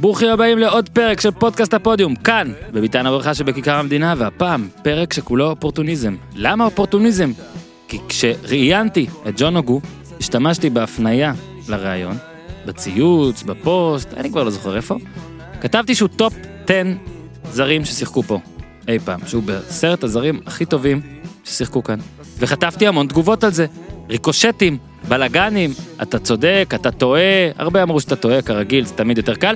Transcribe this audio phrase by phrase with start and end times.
[0.00, 5.50] ברוכים הבאים לעוד פרק של פודקאסט הפודיום, כאן, בביתן הברכה שבכיכר המדינה, והפעם, פרק שכולו
[5.50, 6.16] אופורטוניזם.
[6.34, 7.32] למה אופורטוניזם?
[7.88, 9.80] כי כשראיינתי את ג'ון אוגו,
[10.20, 11.32] השתמשתי בהפניה
[11.68, 12.16] לראיון,
[12.66, 14.96] בציוץ, בפוסט, אני כבר לא זוכר איפה,
[15.60, 16.34] כתבתי שהוא טופ
[16.64, 16.82] 10
[17.50, 18.38] זרים ששיחקו פה
[18.88, 21.00] אי פעם, שהוא בסרט הזרים הכי טובים
[21.44, 21.98] ששיחקו כאן.
[22.38, 23.66] וחטפתי המון תגובות על זה,
[24.08, 24.78] ריקושטים,
[25.08, 25.70] בלאגנים,
[26.02, 29.54] אתה צודק, אתה טועה, הרבה אמרו שאתה טועה, כרגיל, זה תמיד יותר קל.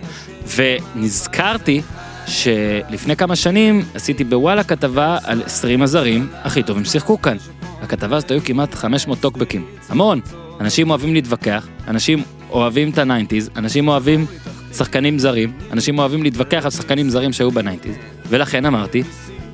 [0.56, 1.82] ונזכרתי
[2.26, 7.36] שלפני כמה שנים עשיתי בוואלה כתבה על 20 הזרים הכי טובים ששיחקו כאן.
[7.82, 10.20] בכתבה הזאת היו כמעט 500 טוקבקים, המון.
[10.60, 14.26] אנשים אוהבים להתווכח, אנשים אוהבים את הניינטיז, אנשים אוהבים
[14.72, 17.94] שחקנים זרים, אנשים אוהבים להתווכח על שחקנים זרים שהיו בניינטיז,
[18.28, 19.02] ולכן אמרתי,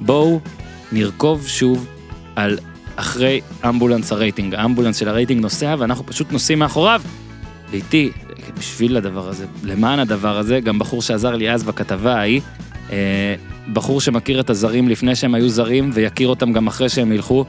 [0.01, 0.41] בואו
[0.93, 1.87] נרכוב שוב
[2.37, 2.59] על
[2.99, 7.03] אחרי אמבולנס הרייטינג, האמבולנס של הרייטינג נוסע ואנחנו פשוט נוסעים מאחוריו.
[7.71, 8.11] ואיתי,
[8.59, 12.41] בשביל הדבר הזה, למען הדבר הזה, גם בחור שעזר לי אז בכתבה ההיא,
[12.93, 13.35] אה,
[13.73, 17.45] בחור שמכיר את הזרים לפני שהם היו זרים ויכיר אותם גם אחרי שהם ילכו,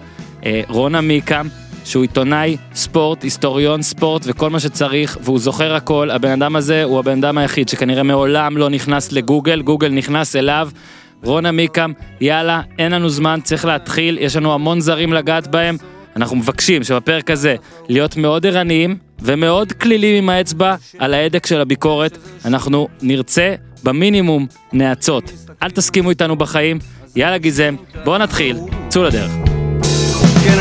[0.46, 1.48] אה, רון עמיקם,
[1.86, 7.00] שהוא עיתונאי ספורט, היסטוריון ספורט וכל מה שצריך, והוא זוכר הכל, הבן אדם הזה הוא
[7.00, 10.70] הבן אדם היחיד שכנראה מעולם לא נכנס לגוגל, גוגל נכנס אליו.
[11.23, 15.78] רון עמיקם, יאללה, אין לנו זמן, צריך להתחיל, יש לנו המון זרים לגעת בהם.
[16.16, 17.56] אנחנו מבקשים שבפרק הזה
[17.89, 22.17] להיות מאוד ערניים ומאוד כלילים עם האצבע על ההדק של הביקורת.
[22.45, 25.31] אנחנו נרצה במינימום נאצות.
[25.64, 26.80] אל תסכימו איתנו בחיים,
[27.16, 28.58] יאללה גיזם, בואו נתחיל,
[28.89, 29.31] צאו לדרך.
[30.44, 30.58] כן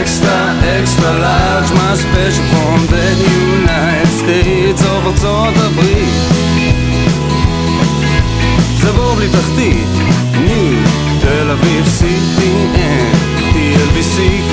[0.00, 0.38] extra
[0.76, 3.06] extra large, my special from the
[3.56, 3.97] United
[4.28, 6.08] States of ארצות הברית.
[8.80, 9.88] זה בור בלי תחתית,
[10.34, 10.88] new,
[11.20, 11.84] תל אביב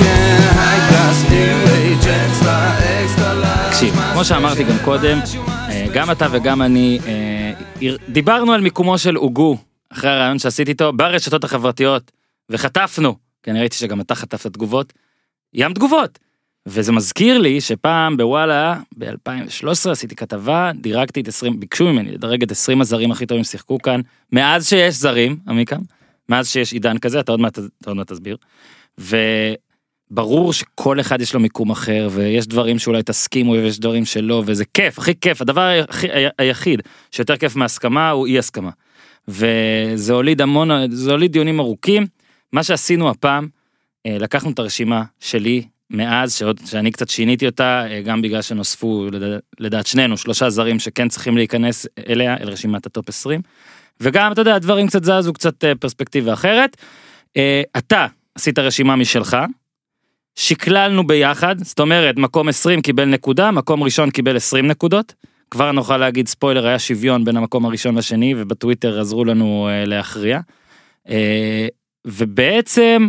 [0.00, 0.38] כן,
[0.88, 3.70] class, new age, extra extra large.
[3.70, 5.18] תקשיב, כמו שאמרתי גם קודם,
[5.48, 9.56] אה, גם אתה וגם אני אה, דיברנו על מיקומו של אוגו
[9.92, 12.12] אחרי הרעיון שעשיתי איתו ברשתות החברתיות
[12.50, 14.92] וחטפנו, כי אני ראיתי שגם אתה חטפת תגובות,
[15.54, 16.25] ים תגובות.
[16.66, 22.50] וזה מזכיר לי שפעם בוואלה ב-2013 עשיתי כתבה דירגתי את 20 ביקשו ממני לדרג את
[22.50, 24.00] 20 הזרים הכי טובים ששיחקו כאן
[24.32, 25.80] מאז שיש זרים עמיקם
[26.28, 28.36] מאז שיש עידן כזה אתה עוד מעט אתה עוד מעט תסביר.
[28.98, 34.64] וברור שכל אחד יש לו מיקום אחר ויש דברים שאולי תסכימו ויש דברים שלא וזה
[34.64, 36.06] כיף הכי כיף הדבר הכי,
[36.38, 38.70] היחיד שיותר כיף מהסכמה הוא אי הסכמה.
[39.28, 42.06] וזה הוליד המון זה הוליד דיונים ארוכים
[42.52, 43.48] מה שעשינו הפעם
[44.06, 49.06] אה, לקחנו את הרשימה שלי מאז שעוד שאני קצת שיניתי אותה אה, גם בגלל שנוספו
[49.12, 53.40] לדעת, לדעת שנינו שלושה זרים שכן צריכים להיכנס אליה אל רשימת הטופ 20
[54.00, 56.76] וגם אתה יודע דברים קצת זזו קצת אה, פרספקטיבה אחרת.
[57.36, 59.36] אה, אתה עשית רשימה משלך.
[60.38, 65.14] שקללנו ביחד זאת אומרת מקום 20 קיבל נקודה מקום ראשון קיבל 20 נקודות.
[65.50, 70.40] כבר נוכל להגיד ספוילר היה שוויון בין המקום הראשון לשני ובטוויטר עזרו לנו להכריע.
[72.06, 73.06] ובעצם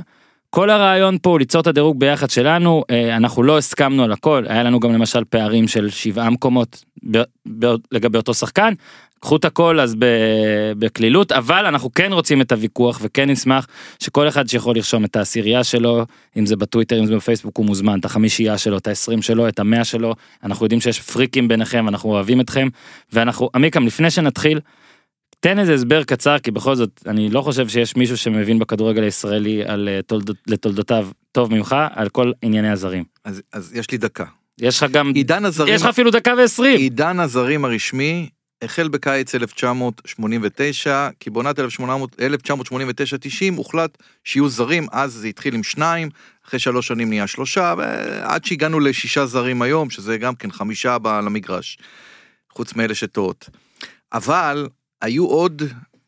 [0.49, 4.45] כל הרעיון פה הוא ליצור את הדירוג ביחד שלנו אה, אנחנו לא הסכמנו על הכל
[4.47, 7.21] היה לנו גם למשל פערים של שבעה מקומות ב-
[7.59, 8.73] ב- לגבי אותו שחקן.
[9.19, 9.95] קחו את הכל אז
[10.79, 13.67] בקלילות אבל אנחנו כן רוצים את הוויכוח וכן נשמח
[13.99, 16.05] שכל אחד שיכול לרשום את העשירייה שלו
[16.37, 19.59] אם זה בטוויטר אם זה בפייסבוק הוא מוזמן את החמישייה שלו את העשרים שלו את
[19.59, 22.67] המאה שלו אנחנו יודעים שיש פריקים ביניכם אנחנו אוהבים אתכם
[23.13, 24.59] ואנחנו עמיקם לפני שנתחיל.
[25.39, 29.63] תן איזה הסבר קצר כי בכל זאת אני לא חושב שיש מישהו שמבין בכדורגל הישראלי
[29.65, 33.03] על אה, תולדות, לתולדותיו טוב ממך על כל ענייני הזרים.
[33.23, 34.25] אז, אז יש לי דקה.
[34.61, 36.77] יש לך גם עידן הזרים, יש לך אפילו דקה ועשרים.
[36.77, 38.29] עידן הזרים הרשמי
[38.61, 41.63] החל בקיץ 1989, כי בעונת 1989-90
[43.55, 46.09] הוחלט שיהיו זרים, אז זה התחיל עם שניים,
[46.47, 51.77] אחרי שלוש שנים נהיה שלושה, ועד שהגענו לשישה זרים היום, שזה גם כן חמישה למגרש,
[52.51, 53.49] חוץ מאלה שטועות.
[54.13, 54.67] אבל
[55.01, 55.63] היו עוד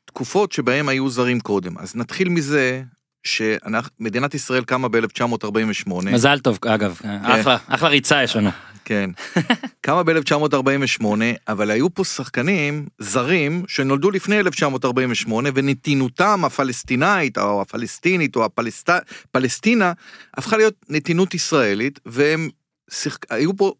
[0.05, 2.83] תקופות שבהם היו זרים קודם, אז נתחיל מזה
[3.23, 5.91] שמדינת ישראל קמה ב-1948.
[5.93, 8.49] מזל טוב אגב אחלה אחלה ריצה יש לנו.
[8.85, 9.09] כן.
[9.81, 11.05] קמה ב-1948,
[11.47, 19.93] אבל היו פה שחקנים זרים שנולדו לפני 1948, ונתינותם הפלסטינאית, או הפלסטינית, או הפלסטינה,
[20.37, 22.49] הפכה להיות נתינות ישראלית, והם
[22.89, 23.25] שיחק...
[23.29, 23.73] היו פה,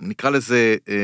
[0.00, 0.94] נקרא לזה, אה,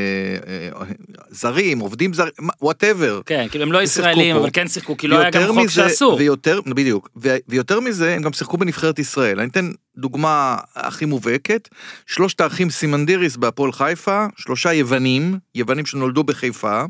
[0.80, 0.86] אה,
[1.30, 2.32] זרים, עובדים זרים,
[2.62, 3.20] whatever.
[3.26, 4.36] כן כאילו הם לא ישראלים.
[4.36, 6.14] אבל כן שיחקו כי לא היה גם חוק שאסור.
[6.14, 7.08] ויותר, בדיוק,
[7.48, 9.40] ויותר מזה, הם גם שיחקו בנבחרת ישראל.
[9.40, 11.68] אני אתן דוגמה הכי מובהקת,
[12.06, 16.82] שלושת האחים סימנדיריס בהפועל חיפה, שלושה יוונים, יוונים שנולדו בחיפה,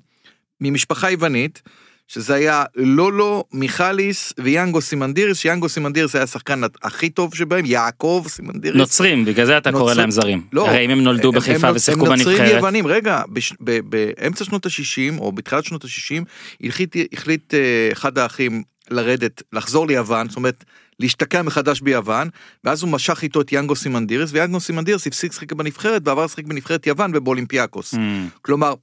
[0.61, 1.63] ממשפחה יוונית,
[2.09, 8.77] שזה היה לולו, מיכליס ויאנגו סימנדיריס, שיאנגו סימנדיריס היה השחקן הכי טוב שבהם, יעקב סימנדיריס.
[8.77, 9.99] נוצרים, בגלל זה אתה קורא נוצרים.
[9.99, 10.43] להם זרים.
[10.53, 10.69] לא.
[10.69, 12.57] הרי אם הם נולדו הם- בחיפה הם- ושיחקו הם נוצרים בנבחרת.
[12.57, 16.25] יוונים, רגע, בש- ב- באמצע שנות ה-60 או בתחילת שנות ה-60
[16.67, 17.61] החליט, החליט אה,
[17.93, 20.65] אחד האחים לרדת, לחזור ליוון, זאת אומרת
[21.01, 22.29] להשתקע מחדש ביוון,
[22.65, 26.87] ואז הוא משך איתו את יאנגו סימנדיריס, ויאנגו סימנדיריס הפסיק לשחק בנבחרת ועבר לשחק בנבחרת
[26.87, 27.95] יוון ובאולימפיאקוס.
[27.95, 27.99] אממ,
[28.43, 28.75] כלומר,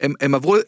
[0.00, 0.60] הם, הם עברו, אה,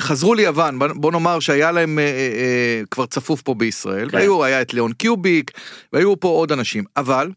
[0.00, 4.16] חזרו ליוון, בוא- נאמר שהיה להם אה, אה, אה, כבר צפוף פה בישראל, כן.
[4.16, 5.50] והיו, היה את ליאון קיוביק,
[5.92, 7.30] והיו פה עוד אנשים, אבל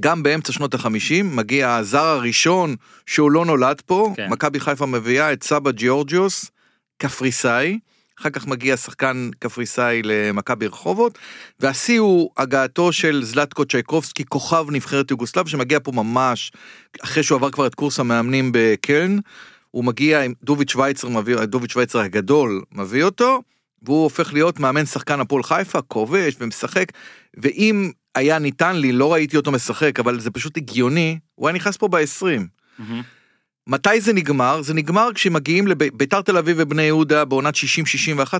[0.00, 2.76] גם באמצע שנות החמישים מגיע הזר הראשון
[3.06, 4.26] שהוא לא נולד פה, כן.
[4.30, 6.50] מכבי חיפה מביאה את סבא ג'ורג'יוס,
[6.98, 7.78] קפריסאי,
[8.20, 11.18] אחר כך מגיע שחקן קפריסאי למכבי רחובות,
[11.60, 16.52] והשיא הוא הגעתו של זלטקו צ'ייקובסקי, כוכב נבחרת יוגוסלב, שמגיע פה ממש
[17.04, 19.18] אחרי שהוא עבר כבר את קורס המאמנים בקלן,
[19.70, 23.42] הוא מגיע עם דוביץ' שווייצר, מביא, דוביץ' שווייצר הגדול מביא אותו,
[23.82, 26.92] והוא הופך להיות מאמן שחקן הפועל חיפה, כובש ומשחק,
[27.36, 31.76] ואם היה ניתן לי, לא ראיתי אותו משחק, אבל זה פשוט הגיוני, הוא היה נכנס
[31.76, 32.24] פה ב-20.
[32.78, 33.02] מהמם.
[33.66, 34.62] מתי זה נגמר?
[34.62, 37.58] זה נגמר כשמגיעים לביתר תל אביב ובני יהודה בעונת 60-61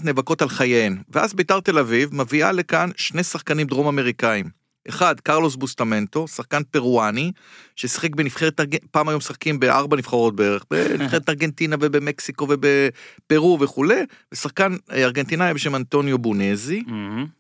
[0.05, 0.99] נאבקות על חייהן.
[1.09, 4.47] ואז ביתר תל אביב מביאה לכאן שני שחקנים דרום אמריקאים.
[4.89, 7.33] אחד, קרלוס בוסטמנטו, שחקן פרואני,
[7.77, 14.03] ששיחק בנבחרת, פעם היום משחקים בארבע נבחרות בערך, בנבחרת ארגנטינה ובמקסיקו ובפרו וכולי,
[14.33, 16.83] ושחקן אה, ארגנטינאי בשם אנטוניו בונזי.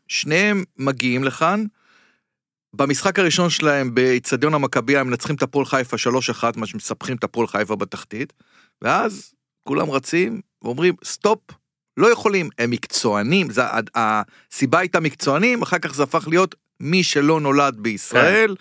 [0.08, 1.64] שניהם מגיעים לכאן.
[2.74, 7.46] במשחק הראשון שלהם באיצטדיון המכבייה הם מנצחים את הפועל חיפה 3-1, מה שמספחים את הפועל
[7.46, 8.32] חיפה בתחתית,
[8.82, 9.34] ואז
[9.64, 11.38] כולם רצים ואומרים סטופ,
[11.96, 13.62] לא יכולים, הם מקצוענים, זה,
[13.94, 18.54] הסיבה הייתה מקצוענים, אחר כך זה הפך להיות מי שלא נולד בישראל.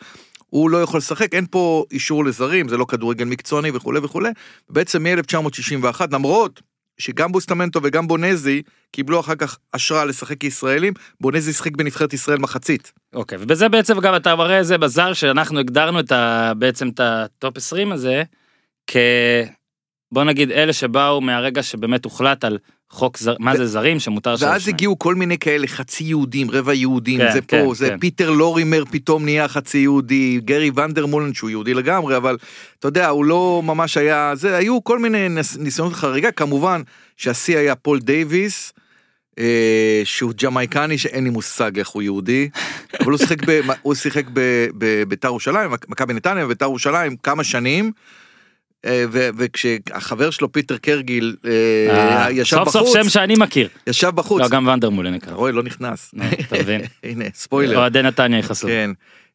[0.49, 4.29] הוא לא יכול לשחק, אין פה אישור לזרים, זה לא כדורגל מקצועני וכולי וכולי.
[4.69, 6.61] בעצם מ-1961, למרות
[6.97, 8.61] שגם בוסטמנטו וגם בונזי
[8.91, 12.91] קיבלו אחר כך אשרה לשחק כישראלים, בונזי שיחק בנבחרת ישראל מחצית.
[13.13, 16.53] אוקיי, ובזה בעצם גם אתה מראה איזה בזאר שאנחנו הגדרנו את ה...
[16.57, 18.23] בעצם את הטופ 20 הזה,
[18.87, 18.97] כ...
[20.11, 22.57] בוא נגיד אלה שבאו מהרגע שבאמת הוחלט על
[22.89, 23.35] חוק זר...
[23.39, 27.31] מה זה זרים שמותר ואז שלוש הגיעו כל מיני כאלה חצי יהודים, רבע יהודים, כן,
[27.33, 27.99] זה כן, פה, זה כן.
[27.99, 32.37] פיטר לורימר פתאום נהיה חצי יהודי, גרי ונדרמולן שהוא יהודי לגמרי, אבל
[32.79, 36.81] אתה יודע, הוא לא ממש היה, זה, היו כל מיני ניס- ניסיונות חריגה, כמובן
[37.17, 38.73] שהשיא היה פול דייוויס.
[39.39, 42.49] אה, שהוא ג'מייקני שאין לי מושג איך הוא יהודי,
[43.01, 43.13] אבל
[43.81, 44.23] הוא שיחק
[44.77, 47.91] בביתר ירושלים, מכבי נתניה וביתר ירושלים כמה שנים,
[49.11, 53.69] ו- וכשהחבר שלו פיטר קרגיל אה, אה, ישב סוף בחוץ, סוף שם שאני מכיר.
[53.87, 55.33] ישב בחוץ, לא, גם ונדרמולן נקרא.
[55.33, 56.11] רואה לא נכנס,
[56.47, 56.81] אתה מבין?
[57.03, 58.67] הנה ספוילר, אוהדי נתניה יכעסו.
[58.67, 58.91] כן,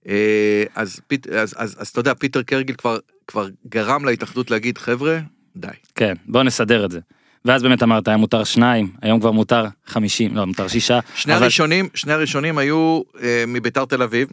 [0.08, 4.78] אה, אז פיט- אז- אז אז אתה יודע פיטר קרגיל כבר כבר גרם להתאחדות להגיד
[4.78, 5.19] חבר'ה
[5.56, 7.00] די, כן, בוא נסדר את זה.
[7.44, 10.98] ואז באמת אמרת היה מותר שניים, היום כבר מותר חמישים, לא מותר שישה.
[11.14, 14.28] שני אבל- הראשונים שני הראשונים היו אה, מביתר תל אביב,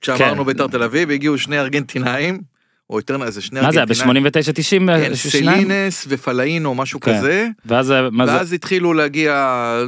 [0.00, 0.46] כשאמרנו כן.
[0.46, 2.40] ביתר תל אביב הגיעו שני ארגנטינאים,
[2.92, 7.18] או יותר זה שני מה זה היה ארגנטינאים, ב-89 90 כן, סלינס ופלאינו משהו כן.
[7.18, 8.32] כזה, ואז אה, מה זה?
[8.32, 9.34] ואז התחילו להגיע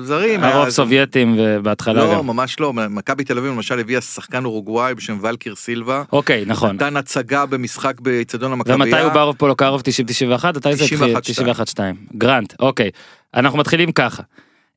[0.02, 2.26] זרים, הרוב אז- סובייטים ובהתחלה לא גם.
[2.26, 6.76] ממש לא, מכבי תל אביב למשל הביאה שחקן אורוגוואי בשם ולקיר סילבה, אוקיי, נכון.
[6.76, 9.84] נתן הצגה במשחק באיצטדיון המכבייה, ומתי הוא ברוב פולוקרוב 90-91?
[10.56, 10.98] מתי זה התחיל?
[11.16, 11.18] 91-2.
[11.76, 11.78] 91-2.
[12.18, 12.90] גרנט, אוקיי.
[13.34, 14.22] אנחנו מתחילים ככה.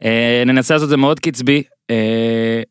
[0.04, 2.62] אה, ננסה לעשות את זה מאוד קצבי, אה,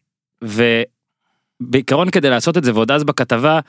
[1.60, 3.60] ובעיקרון כדי לעשות את זה, ועוד אז בכתבה,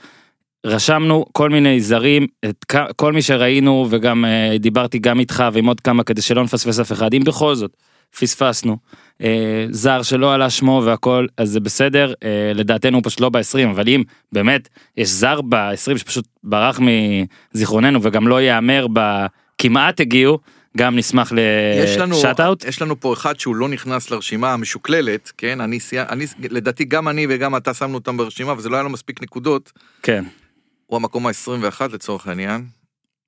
[0.65, 2.65] רשמנו כל מיני זרים, את
[2.95, 6.91] כל מי שראינו, וגם אה, דיברתי גם איתך ועם עוד כמה כדי שלא נפספס אף
[6.91, 7.71] אחד, אם בכל זאת
[8.19, 8.77] פספסנו,
[9.21, 13.69] אה, זר שלא עלה שמו והכל, אז זה בסדר, אה, לדעתנו הוא פשוט לא ב-20,
[13.71, 16.79] אבל אם באמת יש זר ב-20 שפשוט ברח
[17.53, 20.39] מזיכרוננו וגם לא ייאמר בכמעט הגיעו,
[20.77, 21.31] גם נשמח
[22.07, 22.65] לשאט אאוט.
[22.65, 27.27] יש לנו פה אחד שהוא לא נכנס לרשימה המשוקללת, כן, אני, אני, לדעתי גם אני
[27.29, 29.71] וגם אתה שמנו אותם ברשימה וזה לא היה לו מספיק נקודות,
[30.03, 30.23] כן.
[30.87, 32.65] הוא המקום ה-21 לצורך העניין,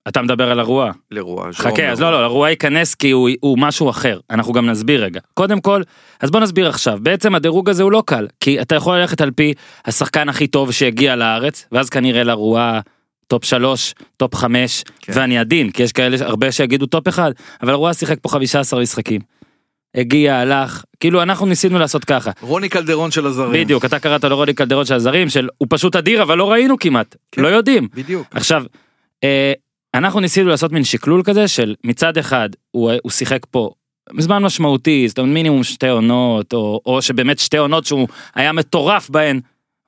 [0.07, 0.91] אתה מדבר על הרוע.
[1.11, 1.53] לרוע.
[1.53, 4.19] חכה, אז לא, לא, הרוע ייכנס כי הוא, הוא משהו אחר.
[4.29, 5.19] אנחנו גם נסביר רגע.
[5.33, 5.81] קודם כל,
[6.19, 6.99] אז בוא נסביר עכשיו.
[7.01, 9.53] בעצם הדירוג הזה הוא לא קל, כי אתה יכול ללכת על פי
[9.85, 12.79] השחקן הכי טוב שהגיע לארץ, ואז כנראה לרואו
[13.27, 15.13] טופ 3, טופ 5, כן.
[15.15, 19.21] ואני עדין, כי יש כאלה הרבה שיגידו טופ 1, אבל לרואו שיחק פה 15 משחקים.
[19.95, 22.31] הגיע, הלך, כאילו אנחנו ניסינו לעשות ככה.
[22.41, 23.63] רוני קלדרון של הזרים.
[23.63, 26.79] בדיוק, אתה קראת לו רוני קלדרון של הזרים, של הוא פשוט אדיר, אבל לא ראינו
[26.79, 27.41] כמעט, כן.
[27.41, 27.87] לא יודעים.
[27.93, 28.27] בדיוק.
[28.31, 28.63] עכשיו,
[29.23, 29.53] אה,
[29.93, 33.69] אנחנו ניסינו לעשות מין שקלול כזה של מצד אחד הוא, הוא שיחק פה
[34.17, 39.09] זמן משמעותי, זאת אומרת מינימום שתי עונות, או, או שבאמת שתי עונות שהוא היה מטורף
[39.09, 39.39] בהן,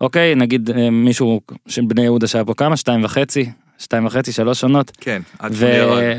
[0.02, 2.78] אוקיי, נגיד אה, מישהו של בני יהודה שהיה פה כמה?
[2.78, 3.50] שתיים וחצי?
[3.78, 4.92] שתיים וחצי, שלוש עונות?
[5.02, 5.56] כן, עד ו...
[5.56, 6.18] שהוא ירד.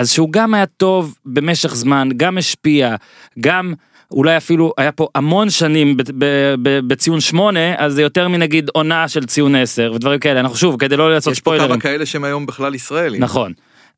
[0.00, 2.96] אז שהוא גם היה טוב במשך זמן, גם השפיע,
[3.40, 3.74] גם
[4.10, 8.68] אולי אפילו היה פה המון שנים ב- ב- ב- בציון 8, אז זה יותר מנגיד
[8.72, 11.54] עונה של ציון 10 ודברים כאלה, אנחנו שוב, כדי לא לעשות יש פה.
[11.58, 13.22] כמה כאלה שהם היום בכלל ישראלים.
[13.22, 13.52] נכון.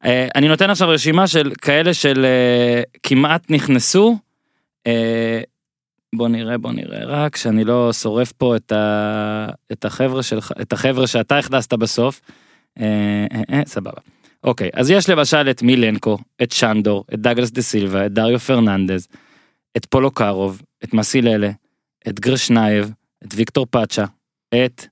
[0.04, 4.18] אה, אני נותן עכשיו רשימה של כאלה של אה, כמעט נכנסו.
[4.86, 5.40] אה,
[6.14, 10.72] בוא נראה בוא נראה רק שאני לא שורף פה את, ה, את החבר'ה שלך את
[10.72, 12.20] החבר'ה שאתה הכנסת בסוף.
[12.80, 12.84] אה,
[13.32, 14.00] אה, אה, סבבה.
[14.44, 19.08] אוקיי אז יש למשל את מילנקו את שנדור את דאגלס דה סילבה את דריו פרננדז
[19.76, 21.50] את פולו קארוב את מסיללה
[22.08, 22.92] את גרשנייב
[23.24, 24.04] את ויקטור פאצ'ה
[24.54, 24.86] את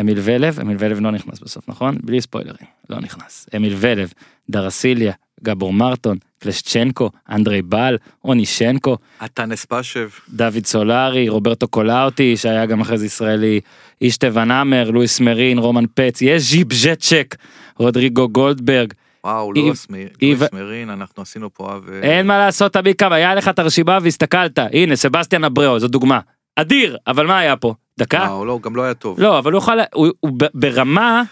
[0.00, 1.96] אמיל ולב, אמיל ולב לא נכנס בסוף, נכון?
[2.02, 3.46] בלי ספוילרים, לא נכנס.
[3.56, 4.12] אמיל ולב,
[4.50, 5.12] דרסיליה,
[5.42, 10.08] גבור מרטון, קלשצ'נקו, אנדרי בל, רוני שנקו, אתה נספשב.
[10.28, 13.60] דוד סולארי, רוברטו קולאוטי, שהיה גם אחרי זה ישראלי,
[14.00, 17.36] אישטבן עמר, לואיס מרין, רומן פץ, יש ז'יפ ז'צ'ק,
[17.78, 18.92] רודריגו גולדברג.
[19.24, 21.88] וואו, איב- לואיס מ- איב- מרין, אנחנו עשינו פה אב...
[22.02, 26.20] אין מה לעשות, אביקם, היה לך את הרשימה והסתכלת, הנה, סבסטיאן אבריאו, זו דוגמה.
[26.56, 27.74] אדיר, אבל מה היה פה?
[27.98, 28.18] דקה?
[28.28, 29.20] וואו, לא, גם לא היה טוב.
[29.20, 31.22] לא, אבל הוא יכול, הוא, הוא ברמה,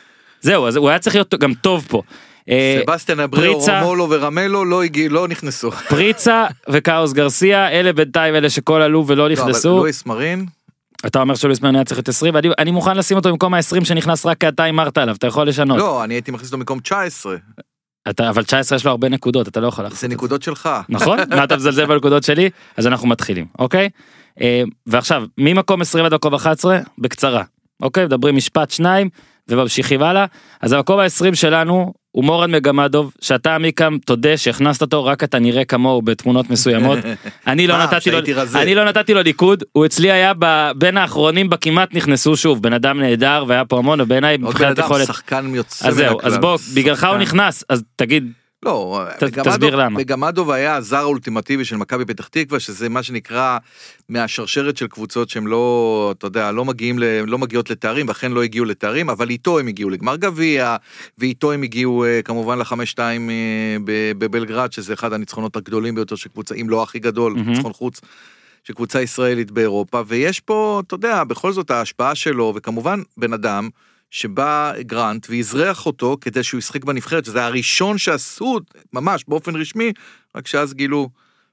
[0.41, 2.03] זהו, אז הוא היה צריך להיות גם טוב פה.
[2.49, 3.59] אה, סבסטיאן אבריאו.
[3.59, 5.71] רומולו ורמלו לא הגיעו, לא נכנסו.
[5.71, 9.69] פריצה וקאוס גרסיה, אלה בינתיים אלה שכל עלו ולא לא, אבל נכנסו.
[9.77, 10.47] לואיס מרין,
[11.06, 13.84] אתה אומר שלואיס מרין היה צריך להיות 20, ואני אני מוכן לשים אותו במקום ה-20
[13.84, 15.78] שנכנס רק כי אתה הימרת עליו, אתה יכול לשנות.
[15.78, 17.37] לא, אני הייתי מכניס אותו במקום 19.
[18.11, 20.16] אתה, אבל 19 יש לו הרבה נקודות, אתה לא יכול לעשות זה את זה.
[20.16, 20.68] נקודות שלך.
[20.88, 21.18] נכון?
[21.37, 22.50] מה אתה מזלזל בנקודות שלי?
[22.76, 23.88] אז אנחנו מתחילים, אוקיי?
[24.40, 27.42] אה, ועכשיו, ממקום 20 עד מקום 11, בקצרה,
[27.82, 28.04] אוקיי?
[28.04, 29.08] מדברים משפט שניים
[29.49, 30.26] וממשיכים הלאה.
[30.61, 35.64] אז המקום ה-20 שלנו הוא מורן מגמדוב, שאתה עמיקם תודה שהכנסת אותו, רק אתה נראה
[35.64, 36.99] כמוהו בתמונות מסוימות.
[37.47, 38.18] אני לא נתתי לו.
[38.54, 42.73] אני לא נתתי לו ניקוד, הוא אצלי היה ב- בין האחרונים בכמעט נכנסו שוב, בן
[42.73, 45.06] אדם נהדר והיה פה המון, ובעיניי עוד בן מבחינת אדם, יכולת.
[45.06, 46.33] שחקן יוצא אז מן זהו, הכלל.
[46.33, 47.16] אז בוא, בגללך הוא.
[47.18, 48.33] נכנס, אז תגיד,
[48.64, 49.99] לא, ת- בגמדוב- תסביר למה.
[49.99, 53.59] בגמדוב היה הזר האולטימטיבי של מכבי פתח תקווה, שזה מה שנקרא
[54.09, 58.42] מהשרשרת של קבוצות שהם לא, אתה יודע, לא מגיעים, ל- לא מגיעות לתארים, ואכן לא
[58.42, 60.76] הגיעו לתארים, אבל איתו הם הגיעו לגמר גביע,
[61.18, 63.76] ואיתו הם הגיעו אה, כמובן לחמש שתיים אה,
[64.18, 67.50] בבלגרד, שזה אחד הניצחונות הגדולים ביותר של קבוצה, אם לא הכי גדול, מהמם.
[67.50, 68.00] ניצחון חוץ.
[68.66, 73.68] של קבוצה ישראלית באירופה, ויש פה, אתה יודע, בכל זאת ההשפעה שלו, וכמובן בן אדם
[74.14, 78.59] שבא גרנט ואזרח אותו כדי שהוא ישחק בנבחרת, שזה הראשון שעשו
[78.92, 79.92] ממש באופן רשמי,
[80.37, 81.09] רק שאז גילו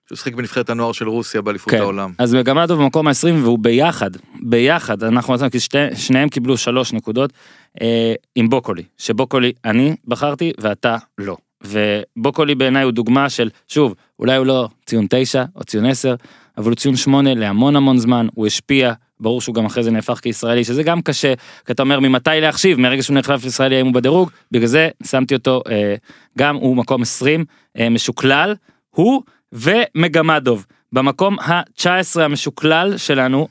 [0.07, 1.79] שהוא ישחק בנבחרת הנוער של רוסיה באליפות כן.
[1.79, 2.13] העולם.
[2.17, 5.57] אז מגמדוב במקום ה-20 והוא ביחד, ביחד, אנחנו מצאנו כי
[5.95, 7.33] שניהם קיבלו שלוש נקודות
[7.81, 11.37] אה, עם בוקולי, שבוקולי אני בחרתי ואתה לא.
[11.63, 16.15] ובוקולי בעיניי הוא דוגמה של, שוב, אולי הוא לא ציון 9 או ציון 10,
[16.57, 20.19] אבל הוא ציון 8 להמון המון זמן, הוא השפיע, ברור שהוא גם אחרי זה נהפך
[20.21, 21.33] כישראלי, שזה גם קשה,
[21.65, 25.35] כי אתה אומר ממתי להחשיב, מרגע שהוא נחלף ישראלי האם הוא בדירוג, בגלל זה שמתי
[25.35, 25.95] אותו, אה,
[26.37, 27.45] גם הוא מקום 20,
[27.79, 28.55] אה, משוקלל,
[28.89, 29.21] הוא
[29.53, 30.65] ומגמדוב.
[30.93, 33.47] במקום ה-19 המשוקלל שלנו,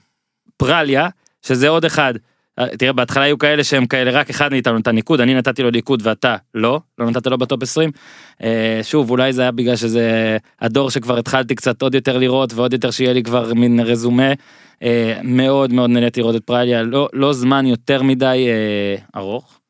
[0.56, 1.08] פרליה,
[1.42, 2.14] שזה עוד אחד.
[2.58, 5.70] אה, תראה, בהתחלה היו כאלה שהם כאלה, רק אחד מאיתנו נתן ניקוד, אני נתתי לו
[5.70, 7.90] ניקוד ואתה לא, לא נתת לו בטופ 20.
[8.42, 12.72] אה, שוב, אולי זה היה בגלל שזה הדור שכבר התחלתי קצת עוד יותר לראות ועוד
[12.72, 14.32] יותר שיהיה לי כבר מין רזומה.
[14.82, 19.60] אה, מאוד מאוד נהניתי לראות את פרליה, לא, לא זמן יותר מדי אה, ארוך,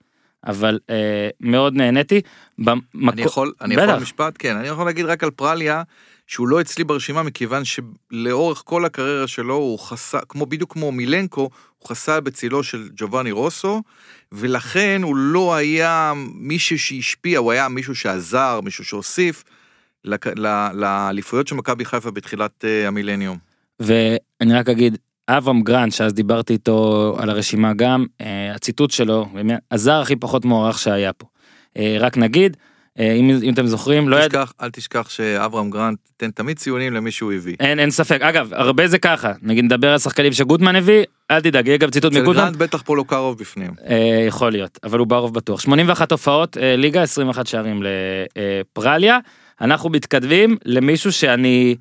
[0.47, 2.21] אבל אה, מאוד נהניתי.
[2.59, 3.13] במקו...
[3.13, 4.03] אני יכול, אני יכול בטח.
[4.03, 4.37] משפט?
[4.39, 5.83] כן, אני יכול להגיד רק על פרליה,
[6.27, 11.51] שהוא לא אצלי ברשימה מכיוון שלאורך כל הקריירה שלו הוא חסה, כמו בדיוק כמו מילנקו,
[11.79, 13.83] הוא חסה בצילו של ג'ובאני רוסו,
[14.33, 19.45] ולכן הוא לא היה מישהו שהשפיע, הוא היה מישהו שעזר, מישהו שהוסיף
[20.75, 23.50] לאליפויות של מכבי חיפה בתחילת אה, המילניום.
[23.81, 29.27] ואני רק אגיד, אברהם גרנט, שאז דיברתי איתו על הרשימה גם, אה, הציטוט שלו,
[29.71, 31.27] הזר הכי פחות מוערך שהיה פה.
[31.77, 32.57] אה, רק נגיד,
[32.99, 34.23] אה, אם, אם אתם זוכרים, לא יד...
[34.23, 37.57] תשכח, אל תשכח שאברהם גרנט תן תמיד ציונים למי שהוא הביא.
[37.61, 41.67] אין, אין ספק, אגב, הרבה זה ככה, נגיד נדבר על שחקנים שגוטמן הביא, אל תדאג,
[41.67, 43.71] יהיה גם ציטוט מגוטמן, גרנט בטח פולוקרוב בפנים.
[43.89, 45.61] אה, יכול להיות, אבל הוא בערוב בטוח.
[45.61, 49.19] 81 הופעות, אה, ליגה, 21 שערים לפרליה,
[49.61, 51.77] אנחנו מתכתבים למישהו שאני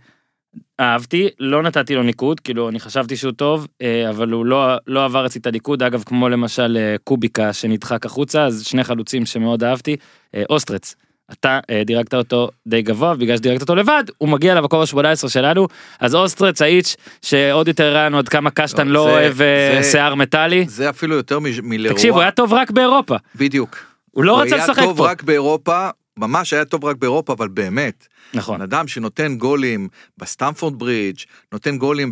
[0.79, 5.05] אהבתי, לא נתתי לו ניקוד, כאילו אני חשבתי שהוא טוב, אה, אבל הוא לא, לא
[5.05, 9.63] עבר אצלי את הניקוד, אגב כמו למשל אה, קוביקה שנדחק החוצה, אז שני חלוצים שמאוד
[9.63, 9.95] אהבתי,
[10.35, 10.95] אה, אוסטרץ.
[11.31, 15.67] אתה דירגת אותו די גבוה בגלל שדירגת אותו לבד הוא מגיע למקום ה-18 שלנו
[15.99, 19.79] אז אוסטרץ האיץ' שעוד יותר הראה לנו עד כמה קשטן לא, לא זה- אוהב זה-
[19.91, 21.93] שיער מטאלי זה אפילו יותר מלרוע.
[21.93, 23.77] תקשיב הוא היה טוב רק באירופה בדיוק.
[24.11, 27.33] הוא לא הוא רצה היה לשחק טוב פה רק באירופה, ממש היה טוב רק באירופה,
[27.33, 28.07] אבל באמת.
[28.33, 28.61] נכון.
[28.61, 31.19] אדם שנותן גולים בסטמפורד ברידג',
[31.51, 32.11] נותן גולים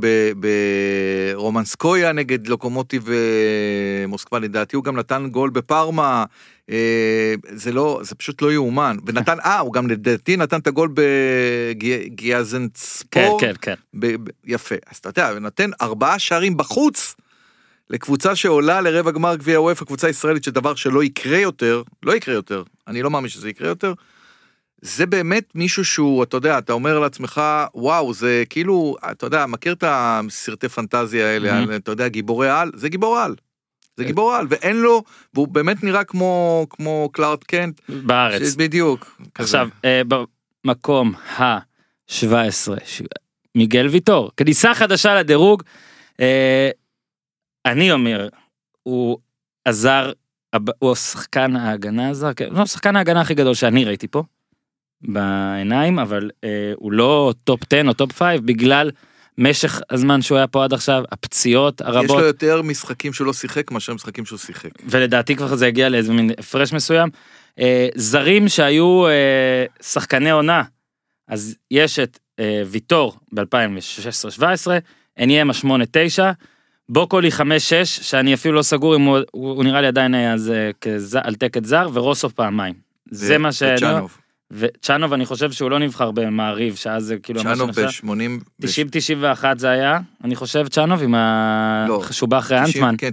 [1.35, 3.15] ברומנסקויה נגד לוקומוטיב אה,
[4.07, 6.25] מוסקבה, לדעתי הוא גם נתן גול בפארמה,
[6.69, 8.97] אה, זה לא, זה פשוט לא יאומן.
[9.05, 11.01] ונתן, אה, הוא גם לדעתי נתן את הגול כן,
[11.75, 13.39] בגיאזנספור.
[13.41, 13.73] כן, כן.
[13.93, 14.75] ב- ב- יפה.
[14.91, 17.15] אז אתה יודע, נותן ארבעה שערים בחוץ
[17.89, 22.63] לקבוצה שעולה לרבע גמר גביע וופא, קבוצה ישראלית, שדבר שלא יקרה יותר, לא יקרה יותר,
[22.87, 23.93] אני לא מאמין שזה יקרה יותר.
[24.81, 27.41] זה באמת מישהו שהוא, אתה יודע, אתה אומר לעצמך,
[27.75, 31.57] וואו, זה כאילו, אתה יודע, מכיר את הסרטי פנטזיה האלה.
[31.57, 32.71] על, אתה יודע, גיבורי על?
[32.75, 33.35] זה גיבור על.
[33.97, 34.07] זה כן.
[34.07, 35.03] גיבור על, ואין לו,
[35.33, 37.81] והוא באמת נראה כמו, כמו קלארט קנט.
[37.89, 38.53] בארץ.
[38.53, 39.05] ש- בדיוק.
[39.35, 39.43] כזה.
[39.43, 40.01] עכשיו, אה,
[40.65, 42.23] במקום ה-17,
[43.55, 45.63] מיגל ויטור, כניסה חדשה לדירוג,
[46.19, 46.69] אה,
[47.71, 48.29] אני אומר,
[48.83, 49.17] הוא
[49.65, 50.11] עזר,
[50.79, 54.23] הוא שחקן ההגנה הזר, כן, לא, שחקן ההגנה הכי גדול שאני ראיתי פה,
[55.01, 58.91] בעיניים, אבל אה, הוא לא טופ 10 או טופ 5 בגלל
[59.37, 62.19] משך הזמן שהוא היה פה עד עכשיו, הפציעות יש הרבות.
[62.19, 64.69] לו יותר משחקים שהוא לא שיחק מאשר משחקים שהוא שיחק.
[64.85, 67.09] ולדעתי כבר זה הגיע לאיזה מין הפרש מסוים.
[67.59, 70.63] אה, זרים שהיו אה, שחקני עונה,
[71.27, 74.67] אז יש את אה, ויטור ב-2016-2017,
[75.19, 75.65] אניימה 8-9,
[76.89, 77.41] בוקולי 5-6,
[77.85, 81.35] שאני אפילו לא סגור אם הוא, הוא, הוא נראה לי עדיין היה אז כז, על
[81.35, 82.73] תקת זר, ורוסוב פעמיים.
[83.11, 83.63] זה מה ש...
[83.63, 84.17] וצ'אנוב.
[84.51, 87.43] וצ'אנוב אני חושב שהוא לא נבחר במעריב, שאז זה כאילו...
[87.43, 88.07] צ'אנוב שנחשב.
[88.07, 88.65] ב-80...
[89.41, 91.85] 90-91 זה היה, אני חושב צ'אנוב עם ה...
[91.87, 92.01] לא,
[92.37, 92.95] אחרי אנטמן.
[92.97, 93.09] כן,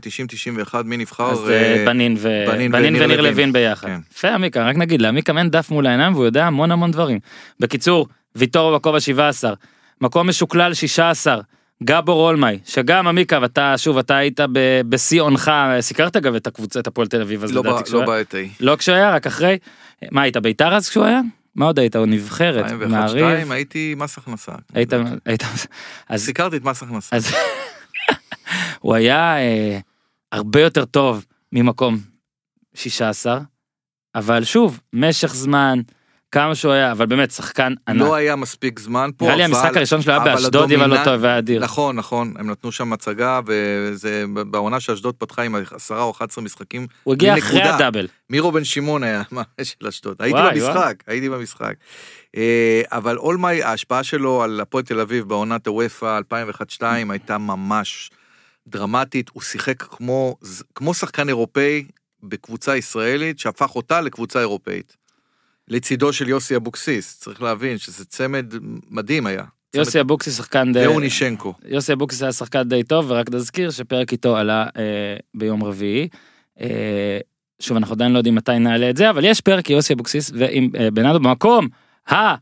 [0.72, 1.30] 90-91, מי נבחר?
[1.30, 3.52] אז אה, אה, בנין ו- בנין בנין וניר לוין.
[3.52, 3.88] ביחד.
[3.88, 4.00] כן.
[4.12, 7.18] יפה עמיקה, רק נגיד, לעמיקה אין דף מול העיניים והוא יודע המון המון דברים.
[7.60, 9.54] בקיצור, ויטור בכובע 17,
[10.00, 11.40] מקום משוקלל 16,
[11.84, 14.40] גבור אולמאי, שגם עמיקה, ואתה, שוב, אתה היית
[14.88, 15.50] בשיא עונך,
[15.80, 18.34] סיקרת אגב את הקבוצה, את הפועל תל אביב, אז לא לדעתי כשהוא לא היה- בעת
[18.34, 18.50] ההיא.
[18.60, 19.58] לא כשהוא היה, רק אחרי.
[20.10, 21.20] מה היית בית"ר אז כשהוא היה?
[21.54, 21.96] מה עוד היית?
[21.96, 23.52] הוא נבחרת, 2001-2002 מעריב.
[23.52, 24.52] הייתי מס הכנסה.
[24.74, 24.92] היית,
[25.26, 25.42] היית,
[26.08, 27.16] אז סיקרתי את מס הכנסה.
[27.16, 27.34] אז
[28.80, 29.78] הוא היה אה,
[30.32, 31.98] הרבה יותר טוב ממקום
[32.74, 33.40] 16,
[34.14, 35.80] אבל שוב, משך זמן,
[36.34, 38.00] כמה שהוא היה, אבל באמת שחקן ענק.
[38.00, 41.04] לא היה מספיק זמן פה, נראה לי המשחק הראשון שלו היה באשדוד, אם אני לא
[41.04, 41.60] טועה, והיה אדיר.
[41.60, 46.86] נכון, נכון, הם נתנו שם הצגה, וזה בעונה שאשדוד פתחה עם עשרה או 11 משחקים.
[47.04, 47.62] הוא הגיע אחרי.
[47.62, 48.08] הדאבל.
[48.30, 50.16] מירו בן שמעון היה מה של אשדוד.
[50.18, 51.74] הייתי במשחק, הייתי במשחק.
[52.36, 56.20] אה, אבל אולמאי, ההשפעה שלו על הפועל תל אביב בעונת הוופא
[56.80, 58.10] 2001-2002 הייתה ממש
[58.66, 59.30] דרמטית.
[59.32, 60.36] הוא שיחק כמו,
[60.74, 61.84] כמו שחקן אירופאי
[62.22, 65.03] בקבוצה ישראלית, שהפך אותה לקבוצה אירופאית.
[65.68, 68.54] לצידו של יוסי אבוקסיס, צריך להבין שזה צמד
[68.90, 69.44] מדהים היה.
[69.74, 70.86] יוסי אבוקסיס שחקן די...
[70.86, 71.54] ואונישנקו.
[71.64, 76.08] יוסי אבוקסיס היה שחקן די טוב, ורק נזכיר שפרק איתו עלה אה, ביום רביעי.
[76.60, 77.18] אה,
[77.60, 80.70] שוב, אנחנו עדיין לא יודעים מתי נעלה את זה, אבל יש פרק יוסי אבוקסיס ועם
[80.78, 81.68] אה, בנאדו במקום,
[82.10, 82.34] ה...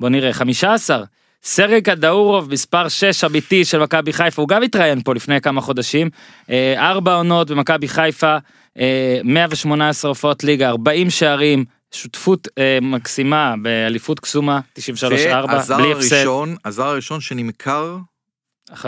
[0.00, 1.04] בוא נראה, 15.
[1.42, 6.10] סרי קדאורוב, מספר 6 אמיתי של מכבי חיפה, הוא גם התראיין פה לפני כמה חודשים.
[6.50, 8.36] אה, ארבע עונות במכבי חיפה,
[8.78, 14.82] אה, 118 הופעות ליגה, 40 שערים, שותפות אה, מקסימה באליפות קסומה, 93-4,
[15.48, 16.16] והזר בלי הפסד.
[16.16, 17.98] הראשון, הזר הראשון שנמכר.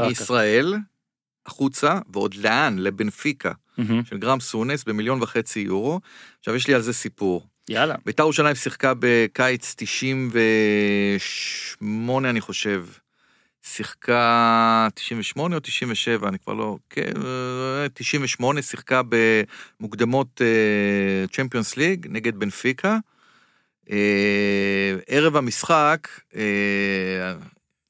[0.08, 0.74] מישראל
[1.46, 2.78] החוצה, ועוד לאן?
[2.78, 4.04] לבנפיקה, מהמם.
[4.04, 6.00] של גרם סונס במיליון וחצי יורו.
[6.38, 7.46] עכשיו יש לי על זה סיפור.
[7.68, 7.94] יאללה.
[8.06, 12.84] בית"ר ירושלים שיחקה בקיץ 98 אני חושב.
[13.62, 19.00] שיחקה 98 או 97 אני כבר לא כן אה, 98 שיחקה
[19.80, 20.40] במוקדמות
[21.32, 22.98] צ'מפיונס ליג נגד בנפיקה.
[23.90, 27.34] אה, ערב המשחק אה,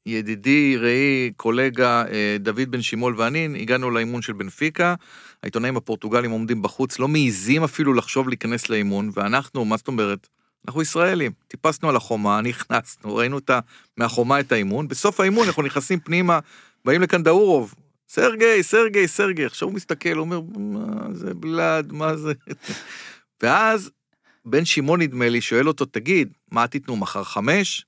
[0.06, 4.94] ידידי רעי קולגה אה, דוד בן שימול ואני הגענו לאימון של בנפיקה.
[5.42, 10.28] העיתונאים הפורטוגלים עומדים בחוץ לא מעיזים אפילו לחשוב להיכנס לאימון ואנחנו מה זאת אומרת
[10.66, 11.33] אנחנו ישראלים.
[11.49, 13.61] טיפסנו על החומה נכנסנו ראינו את ה,
[13.96, 14.88] מהחומה את האימון.
[14.88, 16.38] בסוף האימון אנחנו נכנסים פנימה
[16.85, 17.75] באים לכאן דאורוב.
[18.09, 19.44] סרגי סרגי סרגי.
[19.44, 22.33] עכשיו הוא מסתכל הוא אומר מה זה בלאד מה זה?
[23.42, 23.90] ואז
[24.44, 27.87] בן שמעון נדמה לי שואל אותו תגיד מה תיתנו מחר חמש?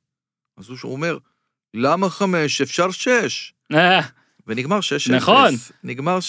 [0.56, 1.18] אז הוא אומר
[1.74, 2.60] למה חמש?
[2.60, 3.54] אפשר שש.
[3.72, 4.00] אה,
[4.46, 4.78] ונגמר
[5.08, 5.12] 6-0.
[5.12, 5.54] נכון.
[5.84, 6.22] נגמר 6-0.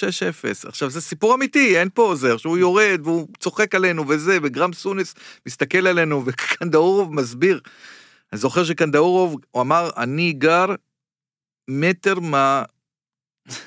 [0.67, 5.13] עכשיו זה סיפור אמיתי, אין פה עוזר, שהוא יורד והוא צוחק עלינו וזה, וגרם סונס
[5.47, 7.60] מסתכל עלינו, וקנדאורוב מסביר.
[8.34, 10.65] אני זוכר שקנדאורוב, הוא אמר, אני גר
[11.69, 12.15] מטר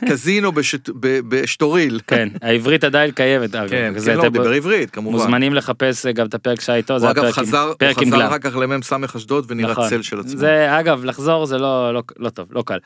[0.02, 2.00] מהקזינו בשט- ב- באשתוריל.
[2.06, 3.68] כן, העברית עדיין קיימת, אגב.
[3.70, 5.16] כן, כן, לא, הוא דיבר עברית, כמובן.
[5.18, 7.74] מוזמנים לחפש גם את הפרק שהיה איתו, זה הוא היה אגב פרק עם- חזר, הוא
[7.80, 8.26] עם חזר.
[8.28, 9.88] אחר כך למ"ס אשדוד ונראה נכון.
[9.90, 10.38] צל של עצמו.
[10.38, 12.78] זה, אגב, לחזור זה לא, לא, לא טוב, לא קל.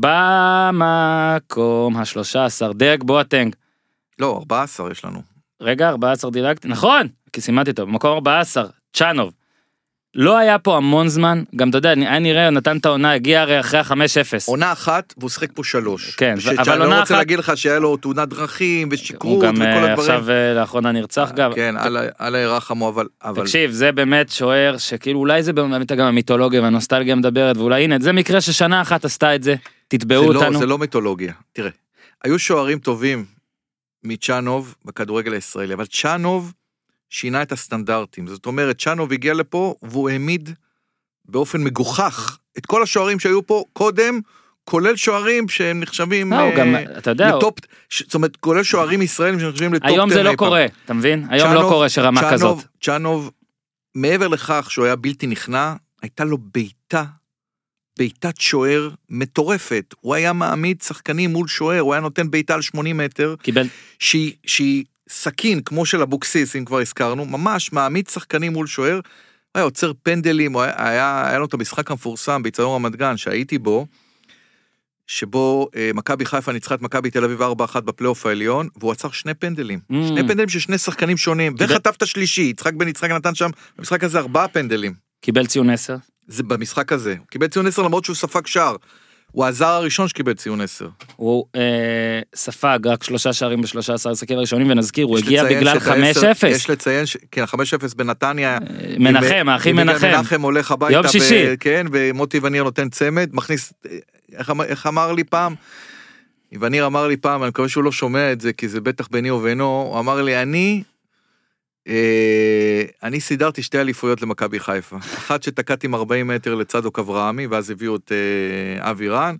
[0.00, 0.76] במקום
[1.96, 3.56] ה-13, דרק בואטנג.
[4.18, 5.22] לא, 14 יש לנו.
[5.60, 9.32] רגע, 14 דילגתי, נכון, כי סימנתי אותו, במקום 14, צ'אנוב.
[10.14, 13.60] לא היה פה המון זמן, גם אתה יודע, היה נראה, נתן את העונה, הגיע הרי
[13.60, 13.94] אחרי ה-5-0.
[14.46, 16.14] עונה אחת והוא שיחק פה שלוש.
[16.14, 18.94] כן, ש- אבל שאני עונה לא רוצה אחת- להגיד לך שהיה לו תאונת דרכים הוא
[18.94, 19.92] ושכרות גם וכל אה, הדברים.
[19.98, 21.52] עכשיו אה, לאחרונה נרצח גם.
[21.54, 21.74] כן,
[22.20, 23.06] אללה- ירחמו, אבל...
[23.34, 28.12] תקשיב, זה באמת שוער שכאילו אולי זה באמת גם המיתולוגיה והנוסטלגיה מדברת, ואולי הנה, זה
[28.12, 29.54] מקרה ששנה אחת עשתה את זה,
[29.88, 30.58] תתבעו לא- אותנו.
[30.58, 31.32] זה לא מיתולוגיה.
[31.52, 31.70] תראה,
[32.24, 33.24] היו שוערים טובים
[34.04, 36.52] מצ'אנוב בכדורגל הישראלי, אבל צ'אנוב
[37.10, 38.26] שינה את הסטנדרטים.
[38.26, 40.50] זאת אומרת, צ'אנוב הגיע לפה והוא העמיד
[41.24, 44.20] באופן מגוחך את כל השוערים שהיו פה קודם,
[44.64, 46.32] כולל שוערים שהם נחשבים...
[46.32, 47.54] לא, הוא אה, גם, אתה יודע, לטופ,
[47.88, 50.34] ש- זאת אומרת, כולל שוערים ישראלים שנחשבים לטופ 10 היום זה לא.
[50.36, 51.26] קורה, אתה מבין?
[51.30, 52.64] היום לא קורה שרמה צ'אנוב- כזאת.
[52.82, 53.30] צ'אנוב,
[53.94, 57.04] מעבר לכך שהוא היה בלתי נכנע, הייתה לו בעיטה,
[57.98, 59.94] בעיטת שוער מטורפת.
[60.00, 63.66] הוא היה מעמיד שחקנים מול שוער, הוא היה נותן בעיטה על 80 מטר, קיבל,
[63.98, 69.00] שהיא סכין, כמו של אבוקסיס, אם כבר הזכרנו, ממש מעמיד שחקנים מול שוער.
[69.54, 73.86] היה עוצר פנדלים, היה, היה, היה לו את המשחק המפורסם באיצטדיון רמת גן, שהייתי בו,
[75.06, 77.44] שבו אה, מכבי חיפה ניצחה את מכבי תל אביב 4-1
[77.80, 79.78] בפלייאוף העליון, והוא עצר שני פנדלים.
[79.92, 79.94] Mm.
[80.08, 83.50] שני פנדלים של שני שחקנים שונים, קיבל- וחטף את השלישי, יצחק בן יצחק נתן שם,
[83.78, 84.94] במשחק הזה ארבעה פנדלים.
[85.20, 85.96] קיבל ציון 10.
[86.26, 87.14] זה במשחק הזה.
[87.18, 88.76] הוא קיבל ציון 10 למרות שהוא ספג שער.
[89.32, 90.88] הוא הזר הראשון שקיבל ציון 10.
[91.16, 91.60] הוא אה,
[92.34, 96.46] ספג רק שלושה שערים בשלושה עשר המשחקים הראשונים, ונזכיר, הוא הגיע בגלל שבעשר- 5-0.
[96.46, 97.16] יש לציין, ש...
[97.32, 97.54] כן, 5-0
[97.96, 98.58] בנתניה.
[98.98, 100.06] מנחם, האחים מנחם.
[100.06, 100.92] מנחם הולך הביתה.
[100.92, 101.44] יום שישי.
[101.48, 101.54] ו...
[101.60, 103.72] כן, ומוטי וניר נותן צמד, מכניס,
[104.36, 105.54] איך, אמר- איך אמר לי פעם?
[106.60, 109.30] וניר אמר לי פעם, אני מקווה שהוא לא שומע את זה, כי זה בטח ביני
[109.30, 110.89] ובינו, הוא אמר לי, אני, אה,
[113.02, 114.96] אני סידרתי שתי אליפויות למכבי חיפה.
[114.96, 119.36] אחת שתקעתי עם 40 מטר לצדוק אברהמי, ואז הביאו את אה, אבי רן,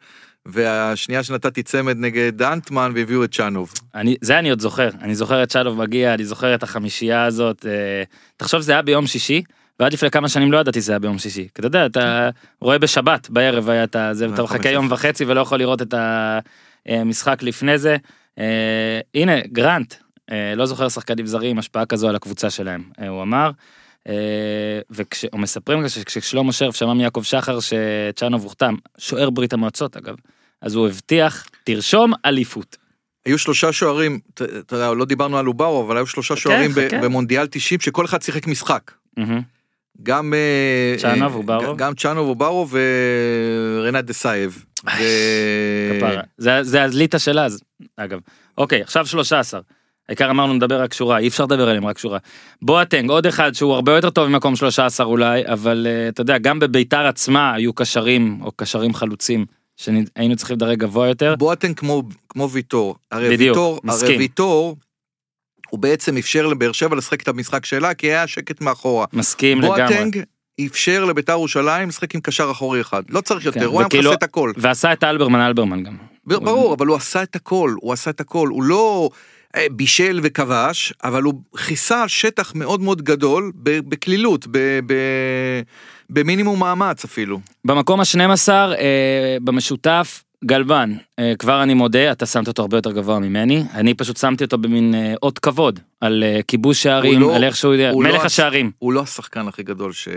[0.47, 3.73] והשנייה שנתתי צמד נגד אנטמן, והביאו את צ'אנוב.
[3.95, 7.67] אני, זה אני עוד זוכר, אני זוכר את שלוב מגיע, אני זוכר את החמישייה הזאת.
[7.67, 8.03] אה,
[8.37, 9.43] תחשוב זה היה ביום שישי,
[9.81, 11.49] ועד לפני כמה שנים לא ידעתי שזה היה ביום שישי.
[11.55, 14.89] כי אתה יודע, אתה רואה בשבת, בערב היה את זה, ואתה חמש מחכה יום.
[14.91, 15.95] וחצי ולא יכול לראות את
[16.87, 17.97] המשחק לפני זה.
[18.39, 19.99] אה, הנה, גרנט, אה,
[20.57, 23.51] לא זוכר שחקנים זרים, השפעה כזו על הקבוצה שלהם, אה, הוא אמר.
[25.33, 30.15] ומספרים שכששלמה שרף שמע מיעקב שחר שצ'אנוב הוחתם, שוער ברית המועצות אגב,
[30.63, 32.77] אז הוא הבטיח, תרשום אליפות.
[33.27, 36.71] היו שלושה שוערים, אתה יודע, לא דיברנו על אוברו, אבל היו שלושה שוערים.
[37.03, 38.91] במונדיאל 90, שכל אחד שיחק משחק.
[40.03, 41.77] גם אה, צ'אנוב אה, אוברוב?
[41.77, 44.65] גם צ'אנוב אוברוב ורינת דסאייב.
[46.63, 47.63] זה הזליטה של אז,
[47.97, 48.19] אגב.
[48.59, 49.61] אוקיי, עכשיו 13.
[50.11, 52.19] העיקר אמרנו נדבר רק שורה, אי אפשר לדבר עליהם רק שורה.
[52.63, 56.59] בואטנג, עוד אחד שהוא הרבה יותר טוב ממקום 13 אולי, אבל אה, אתה יודע, גם
[56.59, 59.47] בביתר עצמה היו קשרים, או קשרים חלוצים,
[59.77, 61.35] שהיינו צריכים לדרג גבוה יותר.
[61.39, 62.97] בואטנג כמו, כמו ויטור.
[63.11, 64.09] הרי בדיוק, ויטור, מסכים.
[64.09, 64.77] הרי ויטור,
[65.71, 69.07] הוא בעצם אפשר לבאר שבע לשחק את המשחק שלה, כי היה שקט מאחורה.
[69.13, 69.81] מסכים לגמרי.
[69.81, 70.23] בואטנג
[70.67, 73.03] אפשר לביתר ירושלים לשחק עם קשר אחורי אחד.
[73.09, 74.53] לא צריך יותר, כן, הוא היה מכסה את הכל.
[74.57, 75.97] ועשה את אלברמן אלברמן גם.
[76.25, 78.49] ברור, אבל הוא עשה את הכל, הוא עשה את הכל.
[78.49, 79.11] הוא לא
[79.71, 81.35] בישל וכבש, אבל הוא
[81.67, 84.47] כיסה שטח מאוד מאוד גדול, בקלילות,
[86.11, 87.41] במינימום מאמץ אפילו.
[87.65, 93.19] במקום ה-12, אה, במשותף, גלבן, אה, כבר אני מודה, אתה שמת אותו הרבה יותר גבוה
[93.19, 97.45] ממני, אני פשוט שמתי אותו במין אה, אות כבוד, על אה, כיבוש שערים, לא- על
[97.45, 100.09] איך שהוא יודע, הוא מלך לא השערים, הוא לא השחקן הכי גדול ש...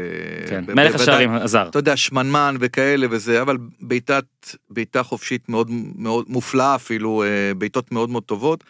[0.50, 1.68] כן, ב- מלך השערים עזר.
[1.68, 4.26] אתה יודע, שמנמן וכאלה וזה, אבל בעיטת,
[4.70, 7.24] בעיטה חופשית מאוד מאוד מופלאה אפילו,
[7.58, 8.64] בעיטות מאוד מאוד טובות.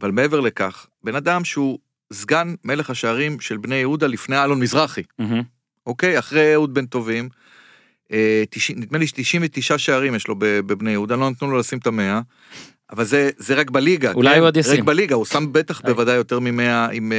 [0.00, 1.78] אבל מעבר לכך, בן אדם שהוא
[2.12, 5.42] סגן מלך השערים של בני יהודה לפני אלון מזרחי, מהמם.
[5.86, 6.18] אוקיי?
[6.18, 7.28] אחרי אהוד בן טובים.
[8.12, 11.86] אה, תשעים- נדמה לי ש-99 שערים יש לו בבני יהודה, לא נתנו לו לשים את
[11.86, 12.20] המאה.
[12.90, 14.38] אבל זה, זה רק בליגה, אולי כן?
[14.38, 14.72] הוא עוד ישים.
[14.74, 17.16] רק בליגה, הוא שם בטח בוודאי יותר ממאה עם, אה,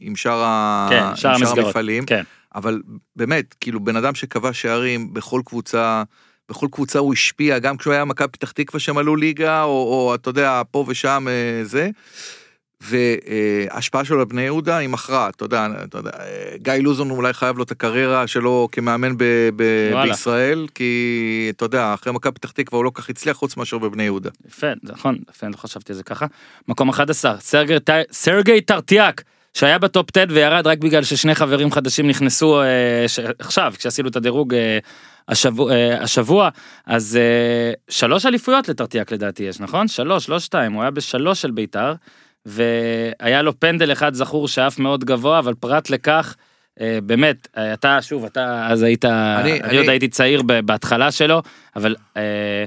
[0.00, 0.86] עם שאר.
[0.90, 1.30] כן, עם שאר
[1.64, 2.04] המפעלים.
[2.06, 2.22] כן.
[2.54, 2.82] אבל
[3.16, 6.02] באמת, כאילו בן אדם שכבש שערים בכל קבוצה,
[6.48, 10.14] בכל קבוצה הוא השפיע, גם כשהוא היה מכבי פתח תקווה שהם עלו ליגה, או, או
[10.14, 11.90] אתה יודע, פה ושם אה, זה.
[12.80, 16.10] וההשפעה שלו על בני יהודה היא מכרעת, אתה יודע, אתה יודע,
[16.56, 19.24] גיא לוזון אולי חייב לו את הקריירה שלו כמאמן ב,
[19.56, 19.62] ב,
[19.92, 20.10] וואלה.
[20.10, 24.02] בישראל, כי אתה יודע, אחרי מכבי פתח תקווה הוא לא כך הצליח חוץ מאשר בבני
[24.02, 24.30] יהודה.
[24.48, 26.26] יפה, נכון, יפה, לא חשבתי על זה ככה.
[26.68, 27.74] מקום 11, סרגיי,
[28.12, 29.22] סרגיי טרטיאק,
[29.54, 33.18] שהיה בטופ 10 וירד רק בגלל ששני חברים חדשים נכנסו אה, ש...
[33.38, 34.78] עכשיו, כשעשינו את הדירוג אה,
[35.28, 36.48] השבוע, אה, השבוע,
[36.86, 39.88] אז אה, שלוש אליפויות לטרטיאק לדעתי יש, נכון?
[39.88, 41.92] שלוש, לא שתיים, הוא היה בשלוש של בית"ר,
[42.48, 46.36] והיה לו פנדל אחד זכור שעף מאוד גבוה, אבל פרט לכך,
[46.80, 51.10] אה, באמת, אה, אתה, שוב, אתה אז היית, אני, אני, אני- עוד הייתי צעיר בהתחלה
[51.10, 51.42] שלו,
[51.76, 52.64] אבל אה,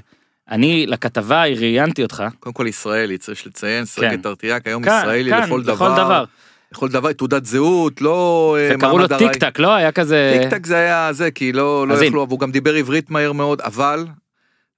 [0.51, 4.21] אני לכתבה ראיינתי אותך, קודם כל ישראלי, צריך לציין, סרגיי כן.
[4.21, 6.03] טרטיאק, היום כאן, ישראלי כאן, לכל לכל דבר.
[6.03, 6.23] דבר.
[6.71, 9.07] לכל דבר, תעודת זהות, לא וקראו לו.
[9.17, 9.75] טיק טק, לא?
[9.75, 10.37] היה כזה...
[10.41, 11.93] טיק טק זה היה זה, כי לא, לא.
[12.03, 14.05] יכלו, והוא גם דיבר עברית מהר מאוד, אבל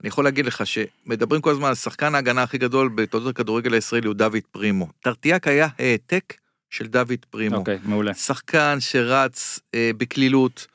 [0.03, 4.07] אני יכול להגיד לך שמדברים כל הזמן על שחקן ההגנה הכי גדול בתולדות הכדורגל הישראלי
[4.07, 4.87] הוא דוד פרימו.
[4.99, 6.33] טרטיאק היה העתק
[6.69, 7.55] של דוד פרימו.
[7.55, 8.13] אוקיי, מעולה.
[8.13, 10.67] שחקן שרץ אה, בקלילות,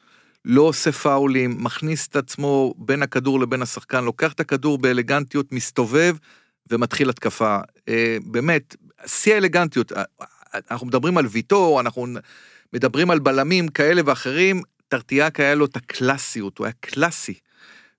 [0.45, 6.17] לא עושה פאולים, מכניס את עצמו בין הכדור לבין השחקן, לוקח את הכדור באלגנטיות, מסתובב
[6.71, 7.59] ומתחיל התקפה.
[7.88, 9.93] אה, באמת, שיא האלגנטיות.
[9.93, 10.03] אה,
[10.71, 12.07] אנחנו מדברים על ויטור, אנחנו
[12.73, 17.35] מדברים על בלמים כאלה ואחרים, טרטיאק היה לו את הקלאסיות, הוא היה קלאסי.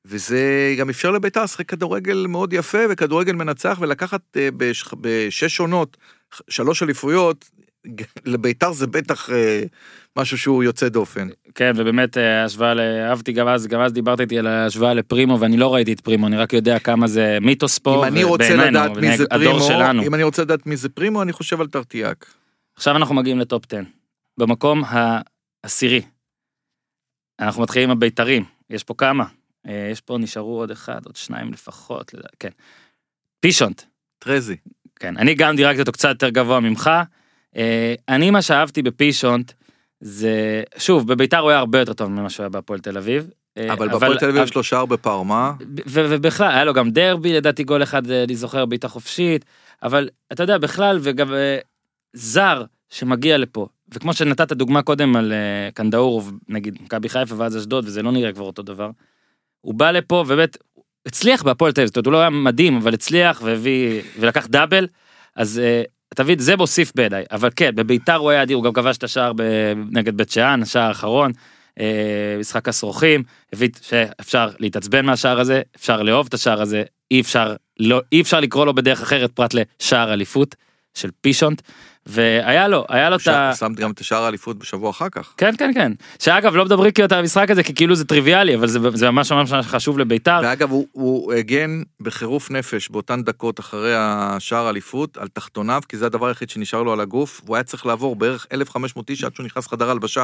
[0.05, 5.97] וזה גם אפשר לביתר לשחק כדורגל מאוד יפה וכדורגל מנצח ולקחת אה, בש, בשש עונות,
[6.49, 7.49] שלוש אליפויות,
[8.25, 9.63] לביתר זה בטח אה,
[10.17, 11.27] משהו שהוא יוצא דופן.
[11.55, 15.39] כן, ובאמת אה, השוואה, ל- אהבתי גם אז, גם אז דיברת איתי על ההשוואה לפרימו,
[15.39, 18.55] ואני לא ראיתי את פרימו, אני רק יודע כמה זה מיתוס פה, אם אני רוצה
[18.55, 20.03] לדעת מי זה פרימו, שלנו.
[20.03, 22.33] אם אני רוצה לדעת מי זה פרימו, אני חושב על טרטיאק.
[22.75, 23.81] עכשיו אנחנו מגיעים לטופ 10.
[24.39, 24.83] במקום
[25.63, 26.01] העשירי.
[27.39, 29.25] אנחנו מתחילים עם הבית"רים, יש פה כמה.
[29.67, 32.49] אה, יש פה, נשארו עוד אחד, עוד שניים לפחות, כן.
[33.39, 33.81] פישונט,
[34.19, 34.55] טרזי.
[34.95, 36.89] כן, אני גם דירגתי אותו קצת יותר גבוה ממך.
[37.55, 39.51] אה, אני מה שאהבתי בפישונט,
[40.01, 43.29] זה, שוב, בביתר הוא היה הרבה יותר טוב ממה שהוא היה בהפועל תל אביב.
[43.57, 45.53] אה, אבל בהפועל תל אביב יש לו שער בפארמה.
[45.87, 49.45] ו- ובכלל היה לו גם דרבי לדעתי גול אחד אני זוכר בעיטה חופשית
[49.83, 51.33] אבל אתה יודע בכלל וגם
[52.13, 55.33] זר שמגיע לפה וכמו שנתת דוגמה קודם על
[55.73, 58.89] קנדאורוב נגיד מכבי חיפה ואז אשדוד וזה לא נראה כבר אותו דבר.
[59.61, 60.57] הוא בא לפה ובאמת
[61.05, 64.87] הצליח בהפועל תל אביב זאת אומרת, הוא לא היה מדהים אבל הצליח והביא ולקח דאבל
[65.35, 68.73] אז אה, אתה מבין זה מוסיף בעיניי אבל כן בביתר הוא היה אדיר הוא גם
[68.73, 69.31] כבש את השער
[69.91, 71.31] נגד בית שאן השער האחרון.
[71.79, 77.55] אה, משחק הסרוכים, הביא שאפשר להתעצבן מהשער הזה, אפשר לאהוב את השער הזה, אי אפשר,
[77.79, 80.55] לא, אי אפשר לקרוא לו בדרך אחרת פרט לשער אליפות
[80.93, 81.61] של פישונט,
[82.05, 83.51] והיה לו, היה לו את ה...
[83.55, 85.33] שם גם את השער האליפות בשבוע אחר כך.
[85.37, 88.67] כן כן כן, שאגב לא מדברים כאילו על המשחק הזה כי כאילו זה טריוויאלי, אבל
[88.67, 93.93] זה, זה ממש ממש חשוב לביתר, ואגב, הוא- הוא הגן בחירוף נפש באותן דקות אחרי
[93.97, 97.85] השער האליפות על תחתוניו, כי זה הדבר היחיד שנשאר לו על הגוף, והוא היה צריך
[97.85, 100.23] לעבור בערך 1,500 איש עד שהוא נכנס לחדר הלבשה.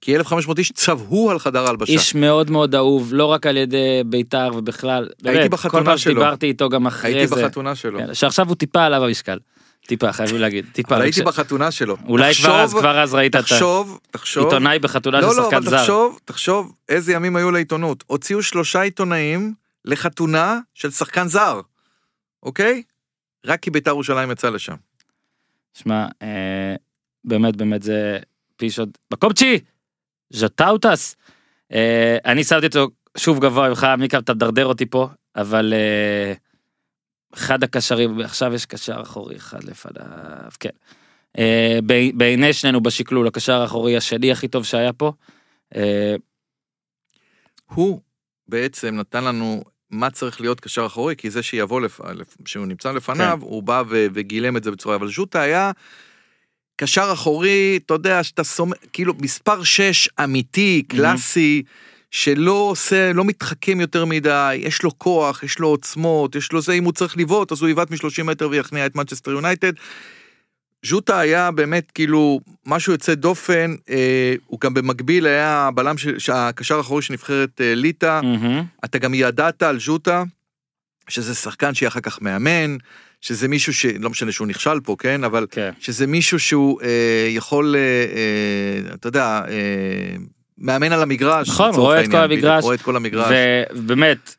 [0.00, 1.92] כי 1,500 איש צבעו על חדר ההלבשה.
[1.92, 6.12] איש מאוד מאוד אהוב, לא רק על ידי ביתר ובכלל, באמת, בחתונה כל פעם שלו.
[6.12, 7.98] שדיברתי איתו גם אחרי הייתי זה, בחתונה שלו.
[7.98, 9.38] כן, שעכשיו הוא טיפה עליו המשקל,
[9.88, 11.96] טיפה חייבים להגיד, טיפה, אבל הייתי כש- בחתונה שלו.
[12.08, 14.42] אולי כבר אז, תחשוב- כבר אז ראית את תחשוב, תחשוב.
[14.44, 15.78] העיתונאי בחתונה של לא, לא, שחקן אבל זר.
[15.80, 18.04] תחשוב, תחשוב איזה ימים היו לעיתונות.
[18.06, 21.60] הוציאו שלושה עיתונאים לחתונה של שחקן זר,
[22.42, 22.82] אוקיי?
[23.46, 24.74] רק כי בית"ר ירושלים יצא לשם.
[25.74, 26.74] שמע, אה,
[27.24, 28.18] באמת באמת זה
[28.56, 28.88] פישוט.
[29.12, 29.58] מקום תשיעי,
[30.30, 31.16] ז'טאוטס.
[31.72, 36.32] אה, אני שמתי אותו שוב גבוה ממך, מיקה אתה מדרדר אותי פה, אבל אה,
[37.34, 40.70] אחד הקשרים, עכשיו יש קשר אחורי אחד לפניו, כן.
[41.38, 41.78] אה,
[42.14, 45.12] בעיני שנינו בשקלול, הקשר האחורי השני הכי טוב שהיה פה.
[45.76, 46.14] אה,
[47.74, 48.00] הוא
[48.48, 52.00] בעצם נתן לנו מה צריך להיות קשר אחורי, כי זה שיבוא, לפ...
[52.46, 53.46] שהוא נמצא לפניו, כן.
[53.46, 54.06] הוא בא ו...
[54.14, 55.70] וגילם את זה בצורה, אבל ז'וטה היה
[56.76, 61.62] קשר אחורי, אתה יודע, שאתה סומך, כאילו מספר 6 אמיתי, קלאסי,
[62.10, 66.72] שלא עושה, לא מתחכם יותר מדי, יש לו כוח, יש לו עוצמות, יש לו זה,
[66.72, 69.72] אם הוא צריך לבעוט, אז הוא יבעט מ-30 מטר ויכניע את מנצ'סטר יונייטד.
[70.86, 77.02] ז'וטה היה באמת כאילו משהו יוצא דופן, אה, הוא גם במקביל היה הבלם, שהקשר האחורי
[77.02, 78.64] של נבחרת אה, ליטא, מהמם.
[78.84, 80.24] אתה גם ידעת על ז'וטה,
[81.08, 82.76] שזה שחקן שיהיה אחר כך מאמן,
[83.20, 83.86] שזה מישהו ש...
[83.86, 85.24] לא משנה שהוא נכשל פה, כן?
[85.24, 85.70] אבל כן.
[85.80, 90.16] שזה מישהו שהוא אה, יכול, אה, אה, אתה יודע, אה,
[90.58, 91.48] מאמן על המגרש.
[91.48, 92.64] נכון, רואה את כל המגרש.
[92.64, 93.32] רואה את כל המגרש.
[93.72, 94.34] ובאמת,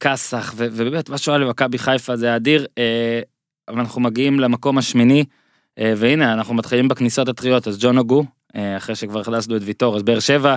[0.00, 3.20] כסח, ובאמת מה שהוא היה למכבי חיפה זה אדיר, אה,
[3.68, 5.24] אבל אנחנו מגיעים למקום השמיני,
[5.78, 8.24] אה, והנה אנחנו מתחילים בכניסות הטריות, אז ג'ון אוגו,
[8.56, 10.54] אה, אחרי שכבר הכנסנו את ויטור, אז באר שבע,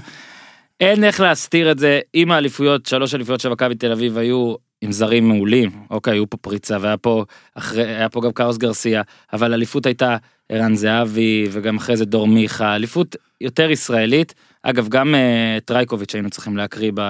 [0.80, 4.92] אין איך להסתיר את זה, עם האליפויות, שלוש אליפויות של מכבי תל אביב היו עם
[4.92, 7.24] זרים מעולים, אוקיי, היו פה פריצה, והיה פה,
[7.56, 9.02] אחרי, היה פה גם קרלוס גרסיה,
[9.34, 10.18] אבל האליפות הייתה
[10.50, 14.34] ערן זהבי, וגם אחרי זה דור מיכה, אליפות יותר ישראלית.
[14.70, 17.02] אגב, גם אה, טרייקוביץ' היינו צריכים להקריא, ב,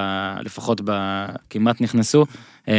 [0.46, 2.26] לפחות בכמעט נכנסו.
[2.66, 2.70] Uh,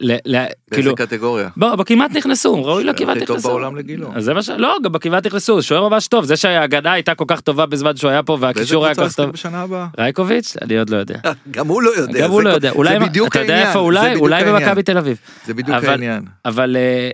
[0.00, 1.48] ל, ל, באיזה כאילו, קטגוריה?
[1.56, 3.48] בוא, בכמעט נכנסו, ראוי לכמעט הכי טוב נכנסו.
[3.48, 4.10] בעולם לגילו.
[4.18, 4.50] זה מה ש...
[4.50, 8.10] לא, גם בכמעט נכנסו, שוער ממש טוב, זה שההגנה הייתה כל כך טובה בזמן שהוא
[8.10, 9.34] היה פה באיזה והקישור היה כל קבוצה כך הוא טוב.
[9.34, 9.86] ישחק בשנה הבאה?
[9.98, 10.56] רייקוביץ'?
[10.62, 11.18] אני עוד לא יודע.
[11.50, 12.20] גם הוא לא יודע.
[12.20, 14.16] גם הוא לא יודע, אולי, זה בדיוק אתה יודע איפה אולי?
[14.16, 14.44] אולי.
[14.44, 15.20] במכבי תל אביב.
[15.46, 16.24] זה בדיוק העניין.
[16.44, 17.10] אבל אה,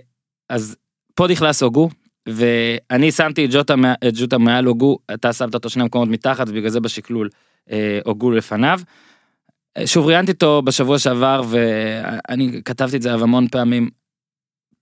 [0.49, 0.75] אז
[1.15, 1.89] פה נכנס אוגו
[2.27, 3.75] ואני שמתי את ג'וטה
[4.07, 7.29] את ג'וטה מעל אוגו אתה שמת אותו שני מקומות מתחת ובגלל זה בשקלול
[7.71, 7.99] אה,
[8.35, 8.79] לפניו.
[9.77, 13.89] אה, שוב ראיינתי אותו בשבוע שעבר ואני כתבתי את זה המון פעמים.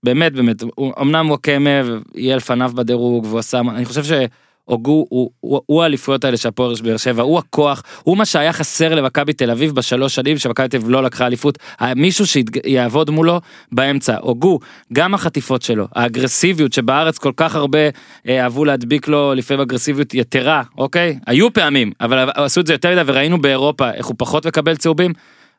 [0.02, 1.70] באמת באמת, הוא, אמנם וואקמה
[2.14, 4.04] יהיה לפניו בדירוג והוא עשה, אני חושב
[4.68, 5.06] שהוגו
[5.40, 9.50] הוא, האליפויות האלה של הפועל באר שבע, הוא הכוח, הוא מה שהיה חסר למכבי תל
[9.50, 11.58] אביב בשלוש שנים שמכבי תל אביב לא לקחה אליפות,
[11.96, 13.40] מישהו שיעבוד מולו
[13.72, 14.58] באמצע, הוגו,
[14.92, 17.78] גם החטיפות שלו, האגרסיביות שבארץ כל כך הרבה
[18.28, 21.18] אה, אהבו להדביק לו לפעמים אגרסיביות יתרה, אוקיי?
[21.26, 25.12] היו פעמים, אבל עשו את זה יותר מדי וראינו באירופה איך הוא פחות מקבל צהובים.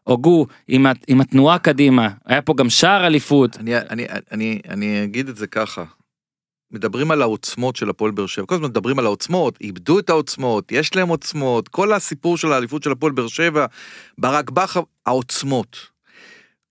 [0.03, 5.29] הוגו עם, עם התנועה קדימה, היה פה גם שער אליפות, אני, אני, אני, אני אגיד
[5.29, 5.83] את זה ככה.
[6.71, 10.71] מדברים על העוצמות של הפועל באר שבע, כל הזמן מדברים על העוצמות, איבדו את העוצמות,
[10.71, 13.65] יש להם עוצמות, כל הסיפור של האליפות של הפועל באר שבע,
[14.17, 15.77] ברק בכר, העוצמות.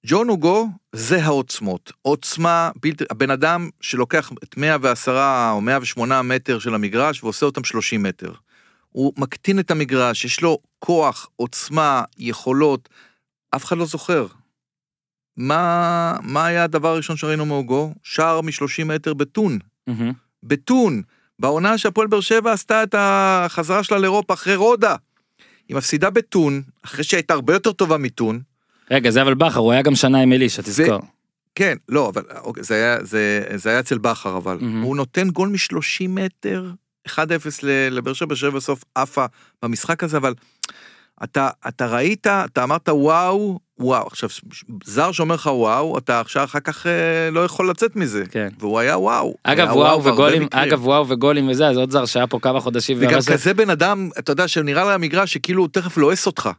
[0.06, 6.74] ג'ון הוגו זה העוצמות, עוצמה בלתי, הבן אדם שלוקח את 110 או 108 מטר של
[6.74, 8.32] המגרש ועושה אותם 30 מטר.
[8.88, 12.88] הוא מקטין את המגרש, יש לו כוח, עוצמה, יכולות,
[13.56, 14.26] אף אחד לא זוכר.
[15.37, 17.94] מה, מה היה הדבר הראשון שראינו מהוגו?
[18.02, 19.58] שער מ-30 מטר בטון.
[19.88, 20.12] מהמם.
[20.42, 21.03] בטון.
[21.38, 24.96] בעונה שהפועל באר שבע עשתה את החזרה שלה לאירופה אחרי רודה.
[25.68, 28.40] היא מפסידה בטון, אחרי שהייתה הרבה יותר טובה מטון.
[28.90, 31.01] רגע זה אבל בכר הוא היה גם שנה עם אלישע תזכור.
[31.55, 34.59] כן, לא, אבל אוקיי, זה היה, זה, זה היה אצל בכר, אבל.
[34.61, 34.83] מהמם.
[34.83, 36.70] הוא נותן גול מ-30 מטר,
[37.09, 37.11] 1-0
[37.62, 39.24] ל- לבאר שבע, שבע בסוף עפה
[39.62, 40.35] במשחק הזה, אבל
[41.24, 44.06] אתה, אתה ראית, אתה אמרת וואו, וואו.
[44.06, 44.28] עכשיו,
[44.84, 46.92] זר שאומר לך וואו, אתה עכשיו אחר כך אה,
[47.32, 48.24] לא יכול לצאת מזה.
[48.30, 48.48] כן.
[48.58, 49.34] והוא היה וואו.
[49.44, 50.48] אגב היה וואו בהרבה וגולים.
[50.50, 54.08] אגב וואו וגולים וזה אז עוד זר שהיה פה כמה חודשים וגם כזה בן אדם,
[54.18, 56.50] אתה יודע, שנראה על המגרש שכאילו הוא תכף לועס אותך.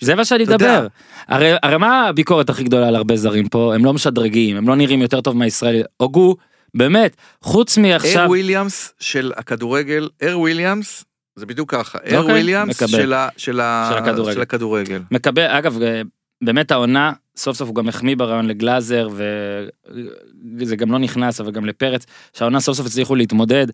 [0.00, 0.44] זה מה שאני.
[0.44, 0.86] מדבר
[1.28, 4.76] הרי הרי מה הביקורת הכי גדולה על הרבה זרים פה הם לא משדרגים הם לא
[4.76, 6.36] נראים יותר טוב מהישראלי הוגו
[6.74, 11.04] באמת חוץ מעכשיו אר וויליאמס של הכדורגל, אר וויליאמס,
[11.36, 12.82] זה בדיוק ככה, אר אוקיי, וויליאמס.
[12.86, 14.32] של ה- של ה- של הכדורגל.
[14.34, 15.00] של הכדורגל.
[15.10, 16.02] מקבל אגב אה,
[16.42, 19.08] באמת העונה סוף סוף הוא גם החמיא ברעיון לגלאזר
[20.58, 23.66] וזה גם לא נכנס אבל גם לפרץ שהעונה סוף סוף הצליחו להתמודד.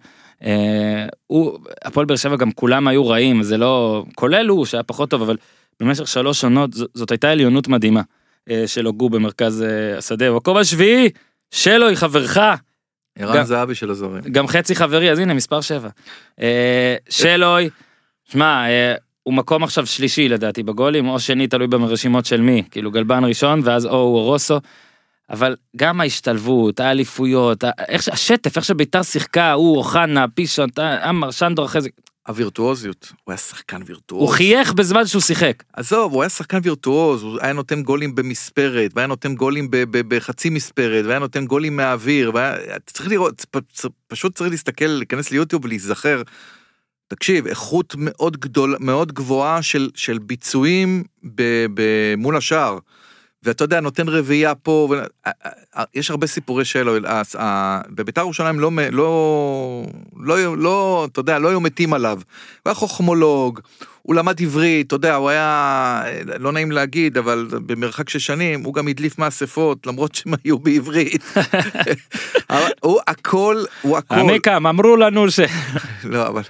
[0.44, 5.10] אה, הוא הפועל באר שבע גם כולם היו רעים זה לא כולל הוא שהיה פחות
[5.10, 5.36] טוב אבל
[5.80, 8.00] במשך שלוש עונות ז- זאת הייתה עליונות מדהימה
[8.50, 11.10] אה, של הוגו במרכז אה, השדה במקום השביעי
[11.50, 12.38] שלוי חברך
[13.18, 14.22] ערן זהבי של הזרים.
[14.32, 15.88] גם חצי חברי אז הנה מספר 7.
[16.40, 17.70] אה, שלוי,
[18.30, 18.64] שמע
[19.24, 23.60] הוא מקום עכשיו שלישי לדעתי בגולים או שני תלוי ברשימות של מי כאילו גלבן ראשון
[23.64, 24.60] ואז או הוא או רוסו.
[25.30, 30.68] אבל גם ההשתלבות האליפויות איך השטף איך שביתר שיחקה הוא אוחנה פישון
[31.02, 31.88] עמר שנדור אחרי זה
[32.28, 34.22] הווירטואוזיות, הוא היה שחקן וירטואוז.
[34.22, 35.62] הוא חייך בזמן שהוא שיחק.
[35.72, 41.04] עזוב, הוא היה שחקן וירטואוז, הוא היה נותן גולים במספרת, והיה נותן גולים בחצי מספרת,
[41.04, 42.78] והיה נותן גולים מהאוויר, והיה...
[42.86, 43.46] צריך לראות,
[44.08, 46.22] פשוט צריך להסתכל, להיכנס ליוטיוב ולהיזכר.
[47.14, 51.82] תקשיב, איכות מאוד גדול, מאוד גבוהה של, של ביצועים ב, ב,
[52.16, 52.78] מול השער.
[53.42, 54.94] ואתה יודע, נותן רביעייה פה, ו...
[55.94, 56.64] יש הרבה סיפורי
[57.38, 59.84] ה- בביתר ירושלים לא, לא,
[60.16, 62.16] לא, לא, אתה יודע, לא היו מתים עליו.
[62.16, 62.22] הוא
[62.64, 63.60] היה חוכמולוג,
[64.06, 66.02] הוא למד עברית, אתה יודע, הוא היה,
[66.38, 71.24] לא נעים להגיד, אבל במרחק של שנים, הוא גם הדליף מאספות, למרות שהם היו בעברית.
[72.80, 74.14] הוא הכל, הוא הכל.
[74.14, 75.40] עמיקם אמרו לנו ש...
[76.04, 76.42] לא, אבל...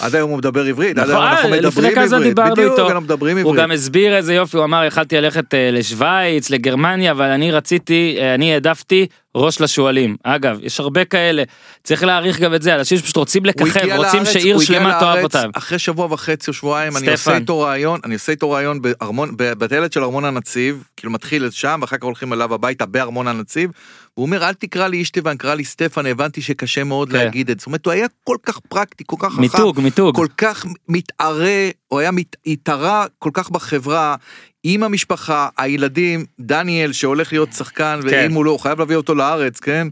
[0.00, 2.36] עד היום הוא מדבר עברית, עד נכון, היום אנחנו מדברים עברית.
[2.36, 2.78] בדיוק.
[2.78, 3.62] אנחנו מדברים הוא עברית.
[3.62, 8.34] גם הסביר איזה יופי הוא אמר יכלתי ללכת אה, לשוויץ לגרמניה אבל אני רציתי אה,
[8.34, 11.42] אני העדפתי ראש לשועלים אגב יש הרבה כאלה
[11.84, 13.66] צריך להעריך גם את זה אנשים שפשוט רוצים לככב
[13.96, 15.50] רוצים לארץ- שעיר שלמה תאהב אותם.
[15.54, 17.12] אחרי שבוע וחצי או שבועיים, אני סטפן.
[17.12, 21.78] עושה איתו ראיון, אני עושה איתו ראיון בארמון, בטיילת של ארמון הנציב, כאילו מתחיל שם,
[21.82, 23.70] ואחר כך הולכים אליו הביתה בארמון הנציב,
[24.14, 27.16] הוא אומר, אל תקרא לי אשתבן, קרא לי סטפן, הבנתי שקשה מאוד כן.
[27.16, 27.62] להגיד את זה.
[27.62, 29.40] זאת אומרת, הוא היה כל כך פרקטי, כל כך חכם.
[29.40, 31.48] מיתוג מיתוג כל כך מתערה,
[31.88, 34.16] הוא היה מת- התערה כל כך בחברה,
[34.64, 38.08] עם המשפחה, הילדים, דניאל שהולך להיות שחקן, כן.
[38.26, 39.88] ואם הוא לא, הוא חייב להביא אותו לארץ, כן?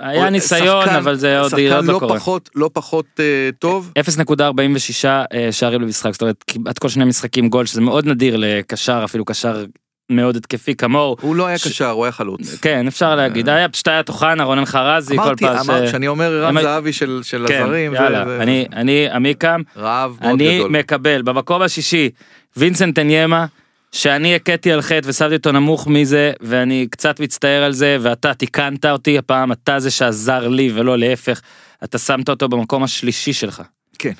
[0.00, 2.18] היה ניסיון שחקן- אבל זה עוד עוד לא לא קורה.
[2.18, 3.24] פחות, לא פחות אה,
[3.58, 3.92] טוב.
[3.98, 9.00] 0.46 אה, שערים למשחק זאת אומרת כמעט כל שני משחקים גול שזה מאוד נדיר לקשר
[9.04, 9.64] אפילו קשר
[10.10, 11.16] מאוד התקפי כמוהו.
[11.20, 12.58] הוא לא היה ש- קשר, הוא היה חלוץ.
[12.62, 15.64] כן אפשר להגיד היה פשוט היה טוחנה רונן חרזי כל פעם.
[15.64, 19.60] ש- אמרתי, שאני אומר הם- זהבי של של כן, הזרים, יאללה, זה אני אני עמיקם
[19.76, 20.70] רעב מאוד אני גדול.
[20.70, 22.10] מקבל במקום השישי
[22.56, 23.46] וינסנט אניימה
[23.92, 28.84] שאני הכיתי על חטא ושמתי אותו נמוך מזה ואני קצת מצטער על זה ואתה תיקנת
[28.86, 31.40] אותי הפעם אתה זה שעזר לי ולא להפך
[31.84, 33.62] אתה שמת אותו במקום השלישי שלך.
[33.98, 34.12] כן,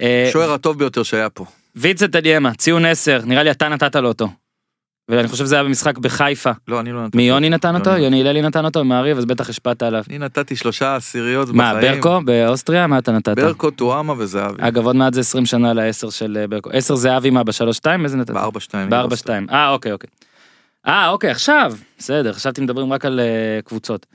[0.00, 1.44] אה, שוער הטוב ביותר שהיה פה.
[1.76, 4.28] וינסנט אניימה ציון 10 נראה לי אתה נתת לו אותו.
[5.10, 7.16] ואני חושב שזה היה במשחק בחיפה לא, אני לא נתתי.
[7.16, 8.20] מי יוני נתן אותו יוני.
[8.20, 10.04] הללי נתן אותו מעריב אז בטח השפעת עליו.
[10.10, 11.94] אני נתתי שלושה עשיריות מה בחיים.
[11.94, 13.36] ברקו באוסטריה מה אתה נתת?
[13.36, 14.56] ברקו, טואמה וזהבי.
[14.60, 16.70] אגב עוד מעט זה 20 שנה לעשר של אה, ברקו.
[16.72, 18.30] 10 זהבי מה בשלוש שתיים איזה נתת?
[18.30, 18.90] בארבע שתיים.
[18.90, 19.46] בארבע שתיים.
[19.50, 20.10] אה אוקיי אוקיי.
[20.86, 21.72] אה, אוקיי, עכשיו.
[21.98, 24.06] בסדר, חשבתי מדברים רק על אה, קבוצות.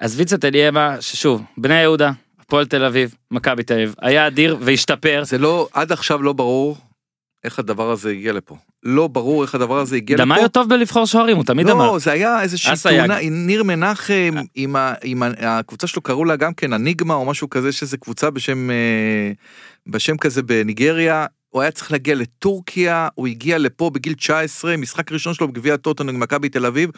[0.00, 5.22] אז ויצת אליאמה, ששוב, בני יהודה, הפועל תל אביב, מכבי תל אביב, היה אדיר והשתפר.
[5.24, 6.76] זה לא, עד עכשיו לא ברור
[7.44, 8.56] איך הדבר הזה הגיע לפה.
[8.82, 10.24] לא ברור איך הדבר הזה הגיע לפה.
[10.24, 11.86] דמאיו טוב בלבחור שוערים, הוא תמיד אמר.
[11.86, 12.74] לא, זה היה איזושהי.
[12.82, 17.24] תאונה, ניר מנחם, עם, ה, עם ה, הקבוצה שלו קראו לה גם כן הניגמה או
[17.24, 19.32] משהו כזה, שזה קבוצה בשם, אה,
[19.86, 21.26] בשם כזה בניגריה.
[21.52, 26.04] הוא היה צריך להגיע לטורקיה, הוא הגיע לפה בגיל 19, משחק ראשון שלו בגביע הטוטו
[26.04, 26.90] נגד מכבי תל אביב,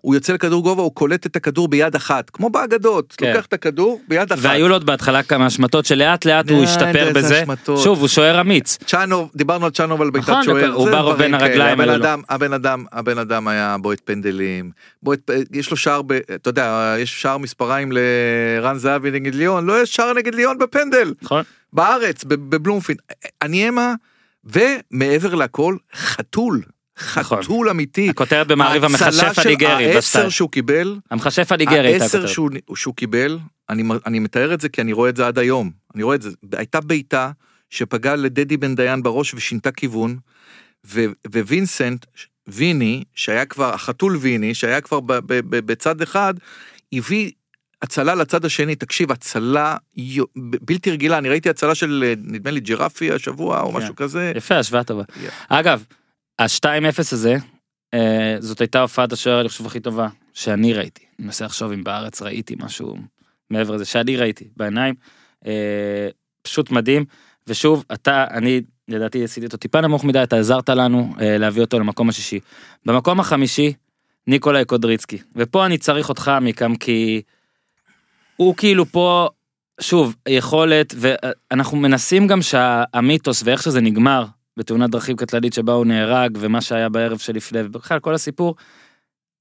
[0.00, 3.28] הוא יוצא לכדור גובה, הוא קולט את הכדור ביד אחת, כמו באגדות, כן.
[3.28, 4.42] לוקח את הכדור ביד אחת.
[4.42, 7.42] והיו לו עוד בהתחלה כמה השמטות שלאט לאט הוא די, השתפר בזה.
[7.42, 7.80] השמטות.
[7.80, 8.78] שוב, הוא שוער אמיץ.
[8.86, 11.34] צ'אנוב, דיברנו על צ'אנוב על בעיטת נכון, שוער, הוא ברוב בין.
[11.34, 12.04] הרגליים, הבן אלו לא.
[12.04, 14.70] אדם, הבן אדם, הבן אדם היה בועט פנדלים,
[15.02, 19.82] בועט, יש לו שער, ב, אתה יודע, יש שער מספריים לרן זהבי נגד ליאון, לא
[19.82, 21.42] יש שער נגד ליאון בפנדל, נכון?
[21.72, 22.98] בארץ, בבלומפילד.
[23.42, 23.94] אני אמה,
[24.44, 26.62] ומעבר לכל, חתול,
[27.16, 27.42] נכון.
[27.42, 28.08] חתול אמיתי.
[28.08, 30.28] הכותרת במעריב המכשף הניגרי, העשר.
[30.28, 32.34] שהוא קיבל, המכשף הניגרי הייתה העשר הכותרת.
[32.34, 33.38] שהוא, שהוא קיבל,
[33.70, 35.70] אני, אני מתאר את זה כי אני רואה את זה עד היום.
[35.94, 36.30] אני רואה את זה.
[36.52, 37.30] הייתה בעיטה
[37.70, 40.18] שפגעה לדדי בן דיין בראש ושינתה כיוון,
[40.86, 42.06] ו, ווינסנט,
[42.46, 46.34] ויני, שהיה כבר, החתול ויני, שהיה כבר ב, ב, ב, בצד אחד,
[46.92, 47.30] הביא
[47.82, 48.74] הצלה לצד השני.
[48.74, 49.76] תקשיב, הצלה
[50.36, 51.18] בלתי רגילה.
[51.18, 53.76] אני ראיתי הצלה של, אה, נדמה לי, ג'רפי השבוע או כן.
[53.78, 54.32] משהו כזה.
[54.36, 55.02] יפה, השוואה טובה.
[55.02, 55.30] Yeah.
[55.48, 55.84] אגב,
[56.38, 57.36] ה-2-0 הזה,
[57.94, 61.04] אה, זאת הייתה הופעת השוער, אני חושב, הכי טובה שאני ראיתי.
[61.18, 62.96] אני מנסה לחשוב אם בארץ ראיתי משהו
[63.50, 64.94] מעבר לזה, שאני ראיתי בעיניים.
[65.46, 66.08] אה,
[66.42, 67.04] פשוט מדהים.
[67.46, 72.08] ושוב, אתה, אני, לדעתי עשיתי אותו טיפה נמוך מדי, אתה עזרת לנו להביא אותו למקום
[72.08, 72.40] השישי.
[72.86, 73.72] במקום החמישי,
[74.26, 75.18] ניקולאי קודריצקי.
[75.36, 77.22] ופה אני צריך אותך עמיקם, כי
[78.36, 79.28] הוא כאילו פה,
[79.80, 84.24] שוב, יכולת, ואנחנו מנסים גם שהמיתוס ואיך שזה נגמר,
[84.56, 88.54] בתאונת דרכים קטלנית שבה הוא נהרג, ומה שהיה בערב שלפני, ובכלל כל הסיפור,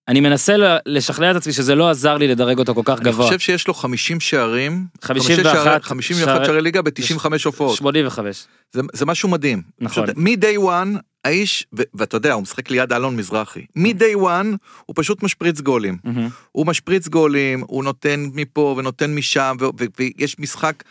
[0.07, 3.25] אני מנסה לשכנע את עצמי שזה לא עזר לי לדרג אותו כל כך אני גבוה.
[3.25, 7.77] חושב שיש לו 50 שערים, 51 שערי- 51 שערי- ליגה ב-95 הופעות.
[7.77, 8.45] 85.
[8.71, 9.61] זה, זה משהו מדהים.
[9.79, 10.07] נכון.
[10.15, 13.65] מ-day one, האיש, ו- ואתה יודע, הוא משחק ליד אלון מזרחי.
[13.75, 15.97] מ-day one, הוא פשוט משפריץ גולים.
[16.03, 16.29] מהמם.
[16.51, 20.83] הוא משפריץ גולים, הוא נותן מפה ונותן משם, ו- ו- ויש משחק,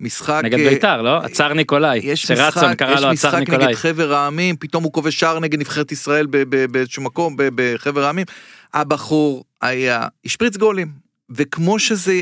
[0.00, 0.40] משחק...
[0.44, 1.18] נגד אה, בית"ר, לא?
[1.18, 2.00] עצר ניקולאי.
[2.02, 3.66] יש משחק, קרא יש לו משחק ניקולאי.
[3.66, 6.26] נגד חבר העמים, פתאום הוא כובש שער נגד נבחרת ישראל
[6.70, 8.26] באיזשהו מקום בחבר העמים.
[8.74, 10.88] הבחור היה, השפריץ גולים,
[11.30, 12.20] וכמו שזה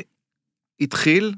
[0.81, 1.35] התחיל,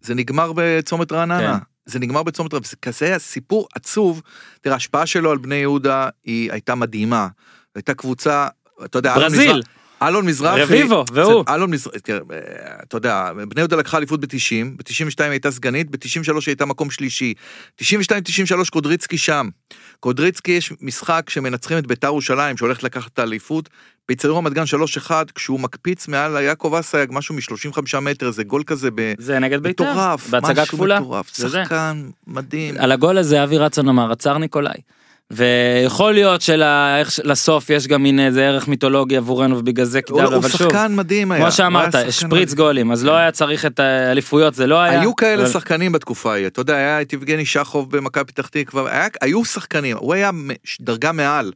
[0.00, 1.58] זה נגמר בצומת רעננה.
[1.58, 1.73] כן.
[1.86, 4.22] זה נגמר בצומת רעננה, זה כזה סיפור עצוב.
[4.60, 7.28] תראה, ההשפעה שלו על בני יהודה היא הייתה מדהימה.
[7.74, 8.46] הייתה קבוצה,
[8.84, 9.62] אתה יודע, ברזיל.
[10.02, 11.44] אלון מזרחי, רביבו, והוא.
[11.48, 11.98] אלון מזרחי,
[12.82, 17.34] אתה יודע, בני יהודה לקחה אליפות ב-90, ב-92 הייתה סגנית, ב-93 הייתה מקום שלישי,
[17.82, 17.84] 92-93
[18.72, 19.48] קודריצקי שם.
[20.00, 23.68] קודריצקי יש משחק שמנצחים את ביתר ירושלים שהולכת לקחת את האליפות,
[24.08, 24.64] ביצרור רמת גן
[25.08, 29.12] 3-1, כשהוא מקפיץ מעל יעקב אסייג משהו מ-35 מטר, זה גול כזה ב...
[29.18, 29.90] זה נגד בית"ר.
[29.92, 31.00] מטורף, בהצגה משהו כפולה.
[31.00, 31.62] מטורף, זה זה.
[31.64, 32.74] שחקן מדהים.
[32.78, 34.74] על הגול הזה אבי רצון אמר עצר ניקולאי.
[35.30, 36.40] ויכול להיות
[37.08, 40.58] שלסוף יש גם מין איזה ערך מיתולוגי עבורנו ובגלל זה הוא כדאי הוא אבל שוב,
[40.60, 41.38] שחקן מדהים היה.
[41.40, 42.66] כמו הוא שאמרת, שפריץ מדהים.
[42.66, 45.00] גולים, אז לא היה צריך את האליפויות, זה לא היה.
[45.00, 49.06] היו כאלה אבל- שחקנים בתקופה ההיא, אתה יודע, היה את יבגני שחוב במכבי פתח תקווה,
[49.20, 50.30] היו שחקנים, הוא היה
[50.80, 51.52] דרגה מעל.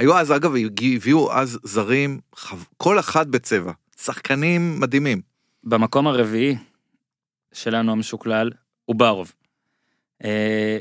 [0.00, 0.54] היו אז, אגב,
[0.96, 2.20] הביאו אז זרים,
[2.76, 3.72] כל אחד בצבע.
[4.02, 5.20] שחקנים מדהימים.
[5.64, 6.56] במקום הרביעי
[7.52, 8.50] שלנו המשוקלל,
[8.88, 9.32] אוברוב.
[10.24, 10.78] אה,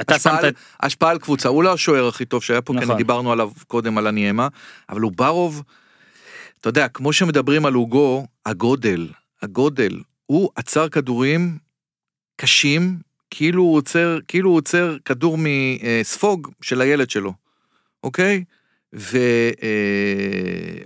[0.00, 0.54] אתה שמת.
[0.80, 2.90] השפעה על קבוצה, הוא לא השוער הכי טוב שהיה פה, כי נכון.
[2.90, 4.48] אני דיברנו עליו קודם, על הניימה,
[4.88, 5.62] אבל אוברוב,
[6.60, 9.08] אתה יודע, כמו שמדברים על אוגו, הגודל,
[9.42, 11.58] הגודל, הוא עצר כדורים
[12.36, 12.98] קשים,
[13.30, 17.32] כאילו הוא עוצר, כאילו הוא עוצר כדור מספוג של הילד שלו,
[18.04, 18.44] אוקיי?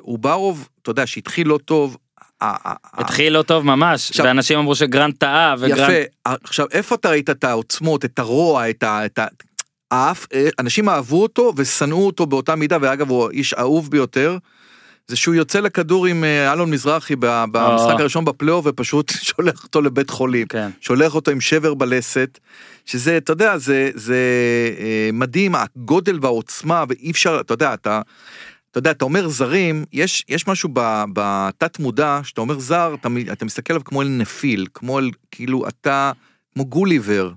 [0.07, 1.97] ואוברוב, אתה יודע, שהתחיל לא טוב,
[2.41, 5.91] התחיל לא טוב ממש, עכשיו- ואנשים אמרו שגרנט טעה, וגרנט...
[5.91, 9.07] יפה, עכשיו איפה אתה ראית את העוצמות, את הרוע, את ה...
[9.07, 9.27] את ה...
[9.91, 10.27] האף,
[10.59, 14.39] אנשים אהבו אותו ושנאו אותו באותה מידה, ואגב הוא האיש האהוב ביותר,
[15.09, 18.01] זה שהוא יוצא לכדור עם אה, אלון מזרחי במשחק אה.
[18.01, 20.47] הראשון בפלייאוף ופשוט שולח אותו לבית חולים.
[20.47, 20.71] כן.
[20.81, 22.39] שולח אותו עם שבר בלסת,
[22.87, 24.17] שזה, אתה יודע, זה, זה
[24.79, 28.01] אה, מדהים, הגודל והעוצמה, ואי אפשר, אתה יודע, אתה,
[28.71, 30.69] אתה יודע, אתה אומר זרים, יש, יש משהו
[31.13, 35.69] בתת מודע, שאתה אומר זר, אתה, אתה מסתכל עליו כמו אל נפיל, כמו אל, כאילו,
[35.69, 36.13] אתה,
[36.55, 37.31] כמו גוליבר.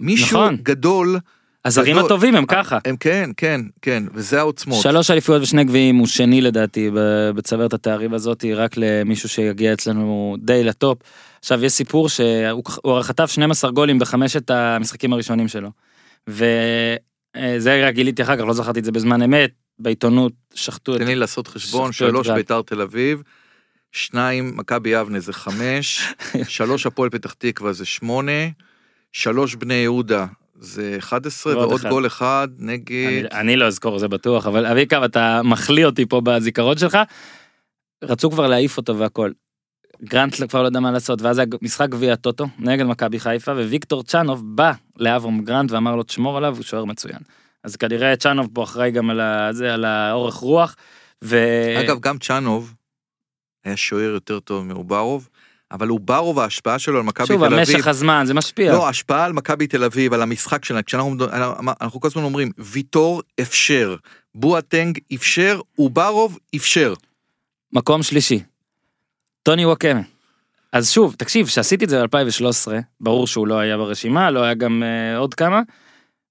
[0.00, 0.56] מישהו נכון.
[0.62, 1.18] גדול,
[1.64, 2.04] הזרים גדול.
[2.06, 2.78] הטובים הם ככה.
[2.84, 4.82] הם כן, כן, כן, וזה העוצמות.
[4.82, 10.36] שלוש אליפויות ושני גביעים הוא שני לדעתי ב- בצמרת התארים הזאת רק למישהו שיגיע אצלנו
[10.40, 10.98] די לטופ.
[11.38, 15.70] עכשיו יש סיפור שהוא הוא חטף 12 גולים בחמשת המשחקים הראשונים שלו.
[16.28, 21.00] וזה רק גיליתי אחר כך לא זכרתי את זה בזמן אמת בעיתונות שחטו את...
[21.00, 22.28] תן לי לעשות חשבון, שלוש.
[22.28, 23.22] ביתר תל אביב,
[23.92, 26.02] שניים מכבי יבנה זה חמש,
[26.48, 28.48] שלוש הפועל פתח תקווה זה שמונה,
[29.12, 30.26] שלוש בני יהודה
[30.60, 31.88] זה 11 ועוד ועוד אחד.
[31.88, 33.24] גול אחד נגד...
[33.32, 36.98] אני, אני לא אזכור זה בטוח אבל אביקה אתה מחליא אותי פה בזיכרון שלך.
[38.04, 39.30] רצו כבר להעיף אותו והכל.
[40.04, 44.02] גרנט כבר לא יודע מה לעשות ואז היה משחק גביע טוטו נגד מכבי חיפה וויקטור
[44.02, 47.18] צ'אנוב בא לאברום גרנט ואמר לו תשמור עליו הוא שוער מצוין.
[47.64, 50.76] אז כנראה צ'אנוב פה אחראי גם על, הזה, על האורך רוח.
[51.24, 51.36] ו...
[51.80, 52.74] אגב, גם צ'אנוב
[53.64, 55.28] היה שוער יותר טוב מאוברוב,
[55.72, 57.58] אבל אוברוב ההשפעה שלו על מכבי שוב תל אביב...
[57.58, 58.72] המשך הזמן זה משפיע.
[58.72, 61.16] לא, השפעה על מכבי תל אביב, על המשחק שלנו, כשאנחנו
[61.80, 63.96] אנחנו כל הזמן אומרים, ויטור אפשר,
[64.34, 66.94] בואטנג אפשר, אוברוב אפשר.
[67.72, 68.42] מקום שלישי.
[69.42, 70.00] טוני נוואקמה.
[70.72, 74.82] אז שוב, תקשיב, כשעשיתי את זה ב-2013, ברור שהוא לא היה ברשימה, לא היה גם
[74.82, 75.62] אה, עוד כמה.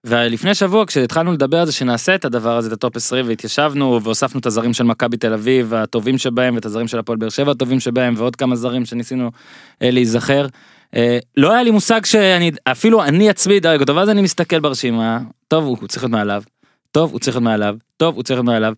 [0.03, 4.39] ולפני שבוע כשהתחלנו לדבר על זה שנעשה את הדבר הזה, את הטופ 20, והתיישבנו והוספנו
[4.39, 7.79] את הזרים של מכבי תל אביב הטובים שבהם, ואת הזרים של הפועל באר שבע הטובים
[7.79, 10.47] שבהם, ועוד כמה זרים שניסינו אה, להיזכר.
[10.95, 10.97] אה,
[11.37, 15.65] לא היה לי מושג שאני, אפילו אני עצמי דרג אותו, ואז אני מסתכל ברשימה, טוב,
[15.65, 16.43] הוא, הוא צריך להיות מעליו,
[16.91, 18.73] טוב, הוא צריך להיות מעליו, טוב, הוא צריך להיות מעליו.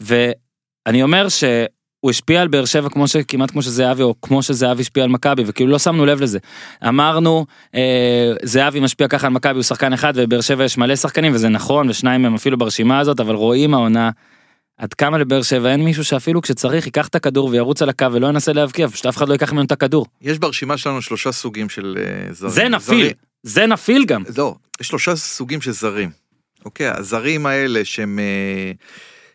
[0.00, 1.44] ואני אומר ש...
[2.00, 5.42] הוא השפיע על באר שבע כמו שכמעט כמו שזהבי או כמו שזהבי השפיע על מכבי
[5.46, 6.38] וכאילו לא שמנו לב לזה.
[6.88, 11.34] אמרנו אה, זהבי משפיע ככה על מכבי הוא שחקן אחד ובאר שבע יש מלא שחקנים
[11.34, 14.10] וזה נכון ושניים הם אפילו ברשימה הזאת אבל רואים העונה.
[14.78, 18.26] עד כמה לבאר שבע אין מישהו שאפילו כשצריך ייקח את הכדור וירוץ על הקו ולא
[18.26, 20.06] ינסה להבקיע פשוט אף אחד לא ייקח ממנו את הכדור.
[20.22, 22.52] יש ברשימה שלנו שלושה סוגים של אה, זרים.
[22.52, 24.22] זה נפיל זרים- זה נפיל גם.
[24.36, 26.10] לא, יש שלושה סוגים של זרים.
[26.64, 28.72] אוקיי, הזרים האלה שהם, אה, אה,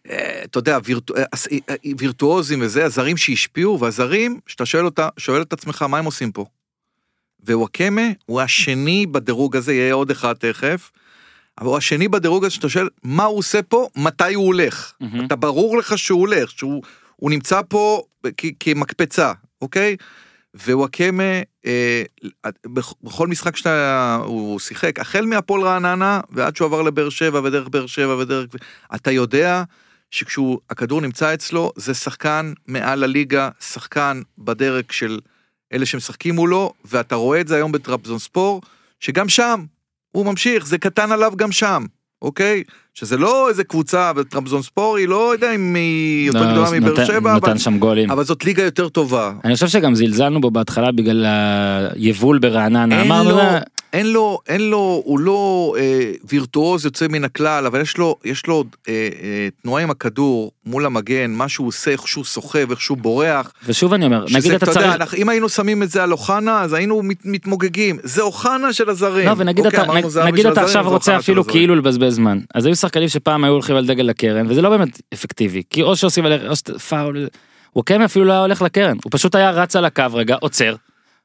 [0.08, 1.24] אתה יודע, וירטו, אה,
[1.70, 6.32] אה, וירטואוזים וזה, הזרים שהשפיעו, והזרים שאתה שואל אותה, שואל את עצמך, מה הם עושים
[6.32, 6.46] פה?
[7.48, 10.92] ווואקמה הוא השני בדירוג הזה, יהיה עוד אחד תכף,
[11.60, 14.94] אבל הוא השני בדירוג הזה שאתה שואל, מה הוא עושה פה, מתי הוא הולך?
[15.26, 16.84] אתה ברור לך שהוא הולך, שהוא
[17.16, 18.02] הוא נמצא פה
[18.38, 19.96] כ- כמקפצה, אוקיי?
[20.66, 21.24] ווואקמה,
[21.66, 22.04] אה,
[22.66, 27.68] בכ- בכל משחק שאתה, הוא שיחק, החל מהפועל רעננה ועד שהוא עבר לבאר שבע ודרך
[27.68, 28.46] באר שבע ודרך,
[28.96, 29.64] אתה יודע
[30.14, 35.20] שכשהוא, הכדור נמצא אצלו, זה שחקן מעל הליגה, שחקן בדרג של
[35.74, 38.62] אלה שמשחקים מולו, ואתה רואה את זה היום בטרבזון ספור,
[39.00, 39.64] שגם שם,
[40.12, 41.86] הוא ממשיך, זה קטן עליו גם שם,
[42.22, 42.64] אוקיי?
[42.94, 47.06] שזה לא איזה קבוצה, וטרבזון ספור היא לא יודע אם היא יותר לא, גדולה מבאר
[47.06, 48.12] שבע, אבל, נתן שם גולים.
[48.12, 49.34] אבל זאת ליגה יותר טובה.
[49.44, 51.26] אני חושב שגם זלזלנו בו בהתחלה בגלל
[51.96, 53.60] היבול ברעננה אמרנו לו, "אה,
[53.94, 58.48] אין לו, אין לו, הוא לא אה, וירטואוז יוצא מן הכלל, אבל יש לו, יש
[58.48, 62.82] לו אה, אה, תנועה עם הכדור מול המגן, מה שהוא עושה, איך שהוא סוחב, איך
[62.82, 63.52] שהוא בורח.
[63.66, 66.04] ושוב אני אומר נגיד שזה, אתה אתה צריך יודע, אנחנו, אם היינו שמים את זה
[66.04, 67.98] על אוחנה, אז היינו מת, מתמוגגים.
[68.04, 69.28] זה אוחנה של הזרים.
[69.28, 71.44] לא ונגיד אוקיי, אתה נג- נגיד אתה הזרים, עכשיו רוצה אפילו.
[71.46, 75.02] כאילו לבזבז זמן אז היו שחקנים שפעם היו הולכים על דגל לקרן וזה לא באמת
[75.14, 77.28] אפקטיבי כי או שעושים עליך או שאתה פאול,
[77.76, 80.76] וואקמה אפילו לא היה הולך לקרן הוא פשוט היה רץ על הקו רגע עוצר.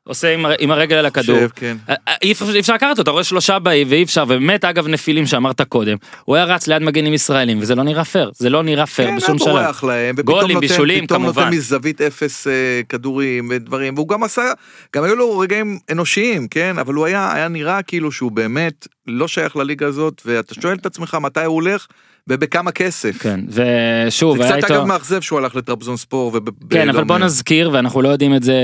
[0.09, 1.37] עושה עם, עם הרגל על הכדור.
[1.37, 1.77] חושב, כן.
[2.23, 5.97] אי אפשר לקחת אותו, אתה רואה שלושה באי ואי אפשר, ובאמת אגב נפילים שאמרת קודם,
[6.25, 9.17] הוא היה רץ ליד מגנים ישראלים וזה לא נראה פייר, זה לא נראה פייר כן,
[9.17, 9.55] בשום היה שלב.
[9.55, 11.45] בורח להם, ופתאום נותן, בישולים, פתאום כמובן.
[11.45, 12.53] נותן מזווית אפס אה,
[12.89, 14.53] כדורים ודברים, והוא גם עשה,
[14.97, 19.29] גם היו לו רגעים אנושיים, כן, אבל הוא היה, היה נראה כאילו שהוא באמת לא
[19.29, 21.87] שייך לליגה הזאת, ואתה שואל את עצמך מתי הוא הולך,
[22.29, 23.19] ובכמה כסף.
[23.23, 24.75] כן, ושוב, זה היה קצת איתו...
[24.75, 26.29] אגב מאכזב שהוא הלך לטרבזון ספור.
[26.35, 28.55] וב- כן, אבל בוא נזכיר, ואנחנו לא יודעים את זה,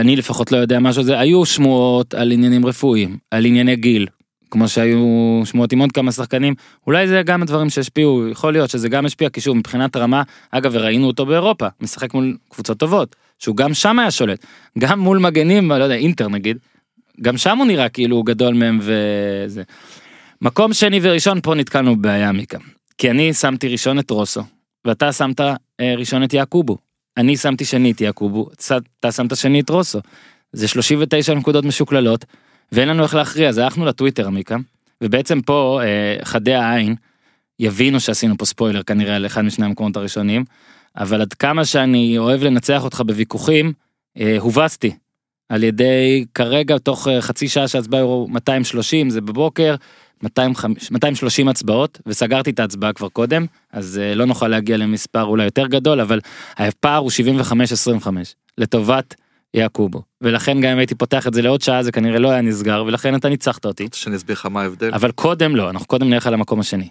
[0.00, 4.06] אני לפחות לא יודע משהו על זה, היו שמועות על עניינים רפואיים, על ענייני גיל,
[4.50, 4.98] כמו שהיו
[5.44, 6.54] שמועות עם עוד כמה שחקנים,
[6.86, 10.70] אולי זה גם הדברים שהשפיעו, יכול להיות שזה גם השפיע, כי שוב, מבחינת רמה, אגב,
[10.74, 14.46] וראינו אותו באירופה, משחק מול קבוצות טובות, שהוא גם שם היה שולט,
[14.78, 16.56] גם מול מגנים, לא יודע, אינטר נגיד,
[17.22, 19.62] גם שם הוא נראה כאילו הוא גדול מהם וזה.
[20.42, 22.58] מקום שני וראשון, פה נתקלנו בבעיה מיקה,
[22.98, 24.42] כי אני שמתי ראשון את רוסו,
[24.84, 25.54] ואתה שמת אה,
[25.96, 26.78] ראשון את יעקובו.
[27.16, 28.50] אני שמתי שני את יעקובו,
[29.00, 30.00] אתה שמת שני את רוסו.
[30.52, 32.24] זה 39 נקודות משוקללות,
[32.72, 34.56] ואין לנו איך להכריע, אז הלכנו לטוויטר עמיקה,
[35.00, 36.94] ובעצם פה אה, חדי העין
[37.58, 40.44] יבינו שעשינו פה ספוילר כנראה על אחד משני המקומות הראשונים,
[40.96, 43.72] אבל עד כמה שאני אוהב לנצח אותך בוויכוחים,
[44.18, 44.96] אה, הובסתי.
[45.48, 49.74] על ידי כרגע תוך אה, חצי שעה שההצבעה היו 230 זה בבוקר
[50.22, 55.44] 250 230 הצבעות וסגרתי את ההצבעה כבר קודם אז אה, לא נוכל להגיע למספר אולי
[55.44, 56.20] יותר גדול אבל
[56.56, 57.10] הפער הוא
[58.02, 58.08] 75-25
[58.58, 59.14] לטובת
[59.54, 62.84] יעקובו ולכן גם אם הייתי פותח את זה לעוד שעה זה כנראה לא היה נסגר
[62.86, 64.90] ולכן אתה ניצחת אותי שאני אסביר לך מה ההבדל?
[64.94, 66.88] אבל קודם לא אנחנו קודם נלך על המקום השני.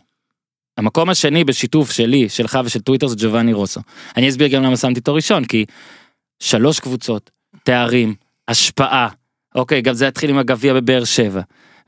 [0.78, 3.82] המקום השני בשיתוף שלי שלך ושל טוויטר זה ג'ובאני רוסו.
[4.18, 5.66] אני אסביר גם למה שמתי אותו ראשון כי
[6.40, 7.32] שלוש קבוצות
[7.64, 8.16] תארים
[8.48, 9.08] השפעה
[9.56, 11.42] אוקיי גם זה התחיל עם הגביע בבאר שבע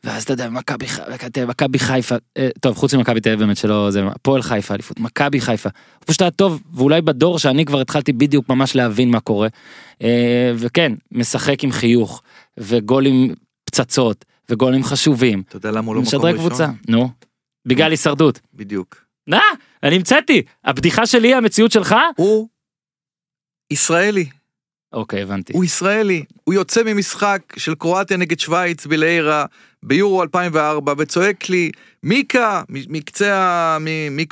[0.03, 0.99] ואז אתה יודע, מכבי ח-
[1.47, 5.41] מכבי חיפה, אה, טוב, חוץ ממכבי תל אביב באמת שלא, זה הפועל חיפה אליפות, מכבי
[5.41, 5.69] חיפה.
[5.99, 9.47] הוא פשוט היה טוב, ואולי בדור שאני כבר התחלתי בדיוק ממש להבין מה קורה.
[10.01, 12.21] אה, וכן, משחק עם חיוך,
[12.57, 15.43] וגולים פצצות, וגולים חשובים.
[15.49, 16.47] אתה יודע למה הוא לא מקום משדרג ראשון?
[16.49, 17.09] קבוצה, נו.
[17.65, 18.39] בגלל הישרדות.
[18.53, 19.05] בדיוק.
[19.27, 19.39] נא,
[19.83, 21.95] אני המצאתי, הבדיחה שלי, המציאות שלך?
[22.17, 22.47] הוא
[23.71, 24.25] ישראלי,
[24.93, 25.53] אוקיי, הבנתי.
[25.53, 26.23] הוא ישראלי.
[26.43, 29.45] הוא יוצא ממשחק של קרואטיה נגד שווייץ בליירה
[29.83, 31.71] ביורו 2004 וצועק לי
[32.03, 33.77] מיקה מקצה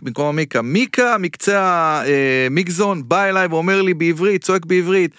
[0.03, 2.01] במקום המיקה מיקה מקצה
[2.47, 5.11] המיקזון בא אליי ואומר לי בעברית צועק בעברית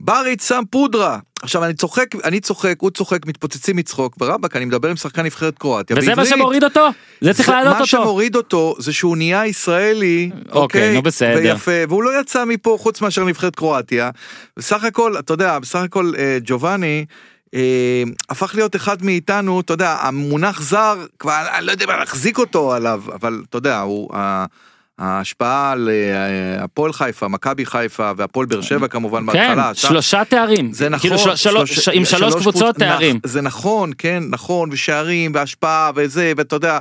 [0.00, 1.18] בריץ שם פודרה.
[1.42, 5.58] עכשיו אני צוחק אני צוחק הוא צוחק מתפוצצים מצחוק ורבאק אני מדבר עם שחקן נבחרת
[5.58, 5.96] קרואטיה.
[5.98, 6.34] וזה מה בעברית.
[6.34, 6.88] שמוריד אותו?
[7.20, 7.86] זה צריך להעלות מה אותו.
[7.86, 11.36] שמוריד אותו זה שהוא נהיה ישראלי, אוקיי, נו, בסדר.
[11.42, 14.10] ויפה, והוא לא יצא מפה חוץ מאשר נבחרת קרואטיה.
[14.56, 17.04] בסך הכל, אתה יודע, בסך הכל אה, ג'ובאני
[17.54, 22.38] אה, הפך להיות אחד מאיתנו, אתה יודע, המונח זר, כבר אני לא יודע מה להחזיק
[22.38, 24.16] אותו עליו, אבל אתה יודע, הוא...
[24.16, 24.44] ה-
[24.98, 29.74] ההשפעה על אה, הפועל חיפה, מכבי חיפה והפועל באר שבע כמובן כן, בהתחלה.
[29.74, 30.72] שם- שלושה תארים.
[30.72, 33.16] זה נכון, כאילו של- שלוש- שלוש- עם שלוש קבוצות קבוצ- תארים.
[33.16, 36.78] נכ- זה נכון, כן, נכון, ושערים, והשפעה, וזה, ואתה יודע,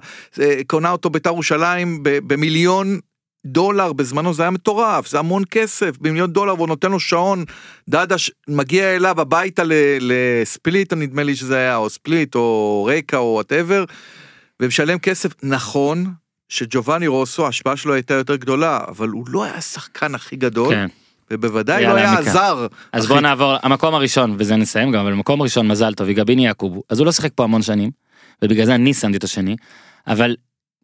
[0.67, 2.99] קונה אותו בית"ר ירושלים במיליון
[3.45, 7.43] דולר בזמנו, זה היה מטורף, זה המון כסף, במיליון דולר, והוא נותן לו שעון,
[7.89, 13.33] דדש מגיע אליו הביתה ל- לספליט, נדמה לי שזה היה, או ספליט, או רייקה, או
[13.33, 13.85] whatever,
[14.61, 16.05] ומשלם כסף, נכון.
[16.51, 20.87] שג'ובאני רוסו ההשפעה שלו הייתה יותר גדולה אבל הוא לא היה השחקן הכי גדול כן.
[21.31, 22.17] ובוודאי לא היה.
[22.17, 22.67] הזר.
[22.91, 26.45] אז הכי בוא נעבור, המקום הראשון, וזה נסיים גם, אבל מקום ראשון מזל טוב, יגביני
[26.45, 26.83] יעקובו.
[26.89, 27.91] אז הוא לא שיחק פה המון שנים,
[28.41, 29.55] ובגלל זה אני שמתי את השני,
[30.07, 30.35] אבל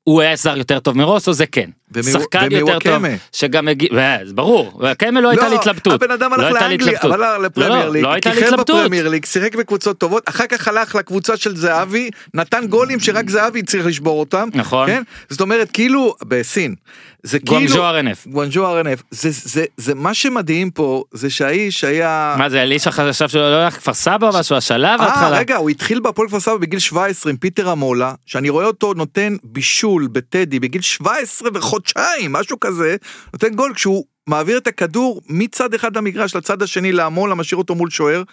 [0.04, 1.70] הוא היה זר יותר טוב מרוסו, זה כן.
[2.02, 3.04] שחקן יותר טוב?
[3.32, 6.04] שגם הגיע, אה, זה ברור, וואקמה לא הייתה לי התלבטות.
[6.04, 7.00] הבן אדם לא הלך לאנגליה.
[7.04, 8.56] אבל הלך לפרמייר לא, ליג, לא הייתה לי כיכב.
[8.60, 13.64] בפרמייר ליג, שיחק בקבוצות טובות, אחר כך הלך לקבוצה של זהבי, נתן גולים שרק זהבי
[13.64, 14.50] צריך לשבור אותם.
[14.54, 14.88] נכון.
[14.88, 15.04] כן?
[15.30, 16.76] זאת אומרת, כאילו, בסין.
[17.24, 17.60] זה כאילו...
[17.60, 18.28] גואנג'ו ארנף.
[18.28, 19.04] גואנג'ו ארנף.
[19.12, 22.36] זה, זה, זה, מה שמדהים פה, זה שהאיש היה...
[22.38, 25.40] מה זה, אלישע חשב שהוא לא הולך לכפר סבא או משהו, השלב אה, ההתחלה.
[25.40, 29.36] רגע, הוא התחיל בהפועל כפר סבא בגיל 17 עם פיטר אמולה, שאני רואה אותו נותן
[29.44, 32.96] בישול בטדי בגיל 17 וחודשיים, משהו כזה,
[33.34, 37.90] נותן גול כשהוא מעביר את הכדור מצד אחד למגרש לצד השני לאמולה, משאיר אותו מול
[37.90, 38.24] שוער.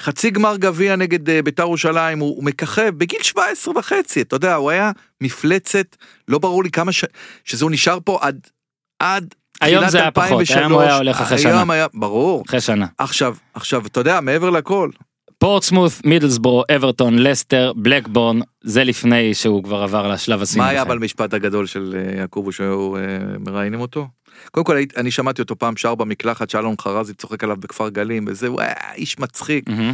[0.00, 4.54] חצי גמר גביע נגד אה, בית"ר ירושלים, הוא, הוא מככב בגיל 17 וחצי, אתה יודע,
[4.54, 5.96] הוא היה מפלצת,
[6.28, 7.04] לא ברור לי כמה ש...
[7.44, 8.40] שזה הוא נשאר פה עד...
[8.98, 10.56] עד היום זה היה פחות, 2003.
[10.56, 11.50] היום הוא היה הולך אחרי שנה.
[11.50, 12.44] היום היה, ברור.
[12.46, 12.86] אחרי שנה.
[12.98, 14.90] עכשיו, עכשיו, אתה יודע, מעבר לכל,
[15.38, 20.64] פורטסמוט, מידלסבורו, אברטון, לסטר, בלקבורן, זה לפני שהוא כבר עבר לשלב הסיני.
[20.64, 20.82] מה היה.
[20.82, 23.00] אבל המשפט הגדול של אה, יעקובו שהיו אה,
[23.38, 24.08] מראיינים אותו?
[24.50, 28.48] קודם כל אני שמעתי אותו פעם שר במקלחת שאלון חרזי צוחק עליו בכפר גלים וזה
[28.94, 29.68] איש מצחיק.
[29.68, 29.92] מהמם.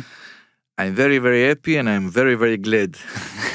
[0.80, 2.96] I'm very very happy and I'm very very glad.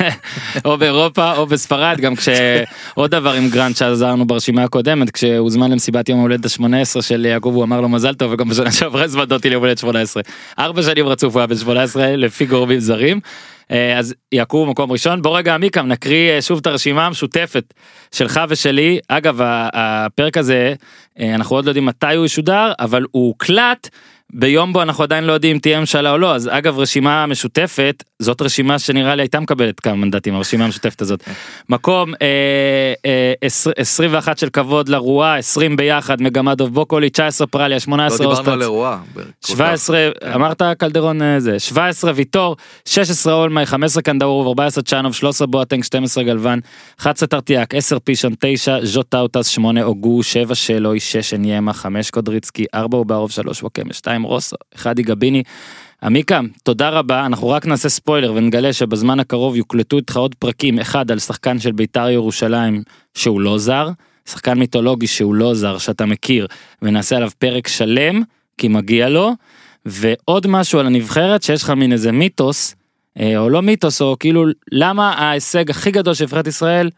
[0.65, 6.19] או באירופה או בספרד גם כשעוד דבר עם גרנט שעזרנו ברשימה הקודמת כשהוזמן למסיבת יום
[6.19, 9.63] ההולדת ה-18 של יעקב הוא אמר לו מזל טוב וגם בשנה שעברה הזמנת אותי ליום
[9.63, 10.23] הולדת 18.
[10.59, 13.19] ארבע שנים רצוף הוא היה בן 18 לפי גורמים זרים.
[13.71, 17.73] אה, אז יעקב מקום ראשון בוא רגע עמיקם נקריא אה, שוב את הרשימה המשותפת
[18.11, 19.39] שלך ושלי אגב
[19.73, 20.73] הפרק הזה
[21.19, 23.89] אה, אנחנו עוד לא יודעים מתי הוא ישודר אבל הוא הוקלט
[24.33, 28.03] ביום בו אנחנו עדיין לא יודעים אם תהיה ממשלה או לא אז אגב רשימה משותפת
[28.19, 31.23] זאת רשימה שנראה לי הייתה מקבלת כמה מנדטים הרשימה המשותפת הזאת.
[31.69, 32.27] מקום אה,
[33.05, 38.17] אה, עשר- 21 של כבוד לרועה 20 ביחד מגמה דוב בוקולי 19 פרליה לא 18
[38.17, 38.53] דיברנו אוסטרץ.
[38.53, 38.99] על אירוע.
[39.45, 42.55] 17 אמרת קלדרון אה, זה 17 ויטור
[42.85, 46.59] 16 אולמי 15 קנדאורוב 14 צ'אנוב 13 בואטנק 12 גלוון
[46.99, 52.65] 11 טרטיאק 10 פישון 9 ז'וט טאוטס 8 אוגו 7 שלוי 6 אניימה 5 קודריצקי
[52.75, 55.43] 4 אוברוב 3 ווקמה 2 רוסו 1 יגביני.
[56.03, 61.11] עמיקה תודה רבה אנחנו רק נעשה ספוילר ונגלה שבזמן הקרוב יוקלטו איתך עוד פרקים אחד
[61.11, 63.89] על שחקן של בית"ר ירושלים שהוא לא זר
[64.25, 66.47] שחקן מיתולוגי שהוא לא זר שאתה מכיר
[66.81, 68.21] ונעשה עליו פרק שלם
[68.57, 69.31] כי מגיע לו
[69.85, 72.75] ועוד משהו על הנבחרת שיש לך מין איזה מיתוס
[73.19, 76.89] אה, או לא מיתוס או כאילו למה ההישג הכי גדול של נבחרת ישראל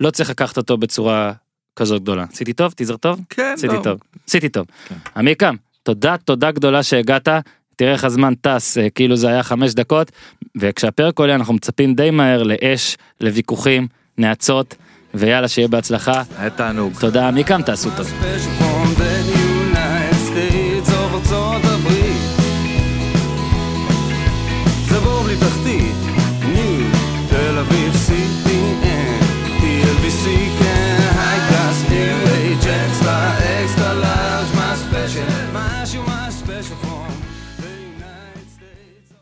[0.00, 1.32] לא צריך לקחת אותו בצורה
[1.76, 3.82] כזאת גדולה עשיתי טוב טיזר טוב כן, עשיתי לא.
[3.82, 4.94] טוב עשיתי טוב כן.
[5.16, 7.28] עמיקם תודה תודה גדולה שהגעת
[7.76, 10.12] תראה איך הזמן טס אה, כאילו זה היה חמש דקות
[10.56, 14.74] וכשהפרק עולה אנחנו מצפים די מהר לאש לוויכוחים נאצות
[15.14, 16.92] ויאללה שיהיה בהצלחה היה תענוג.
[17.00, 18.12] תודה עמיקם תעשו טוב.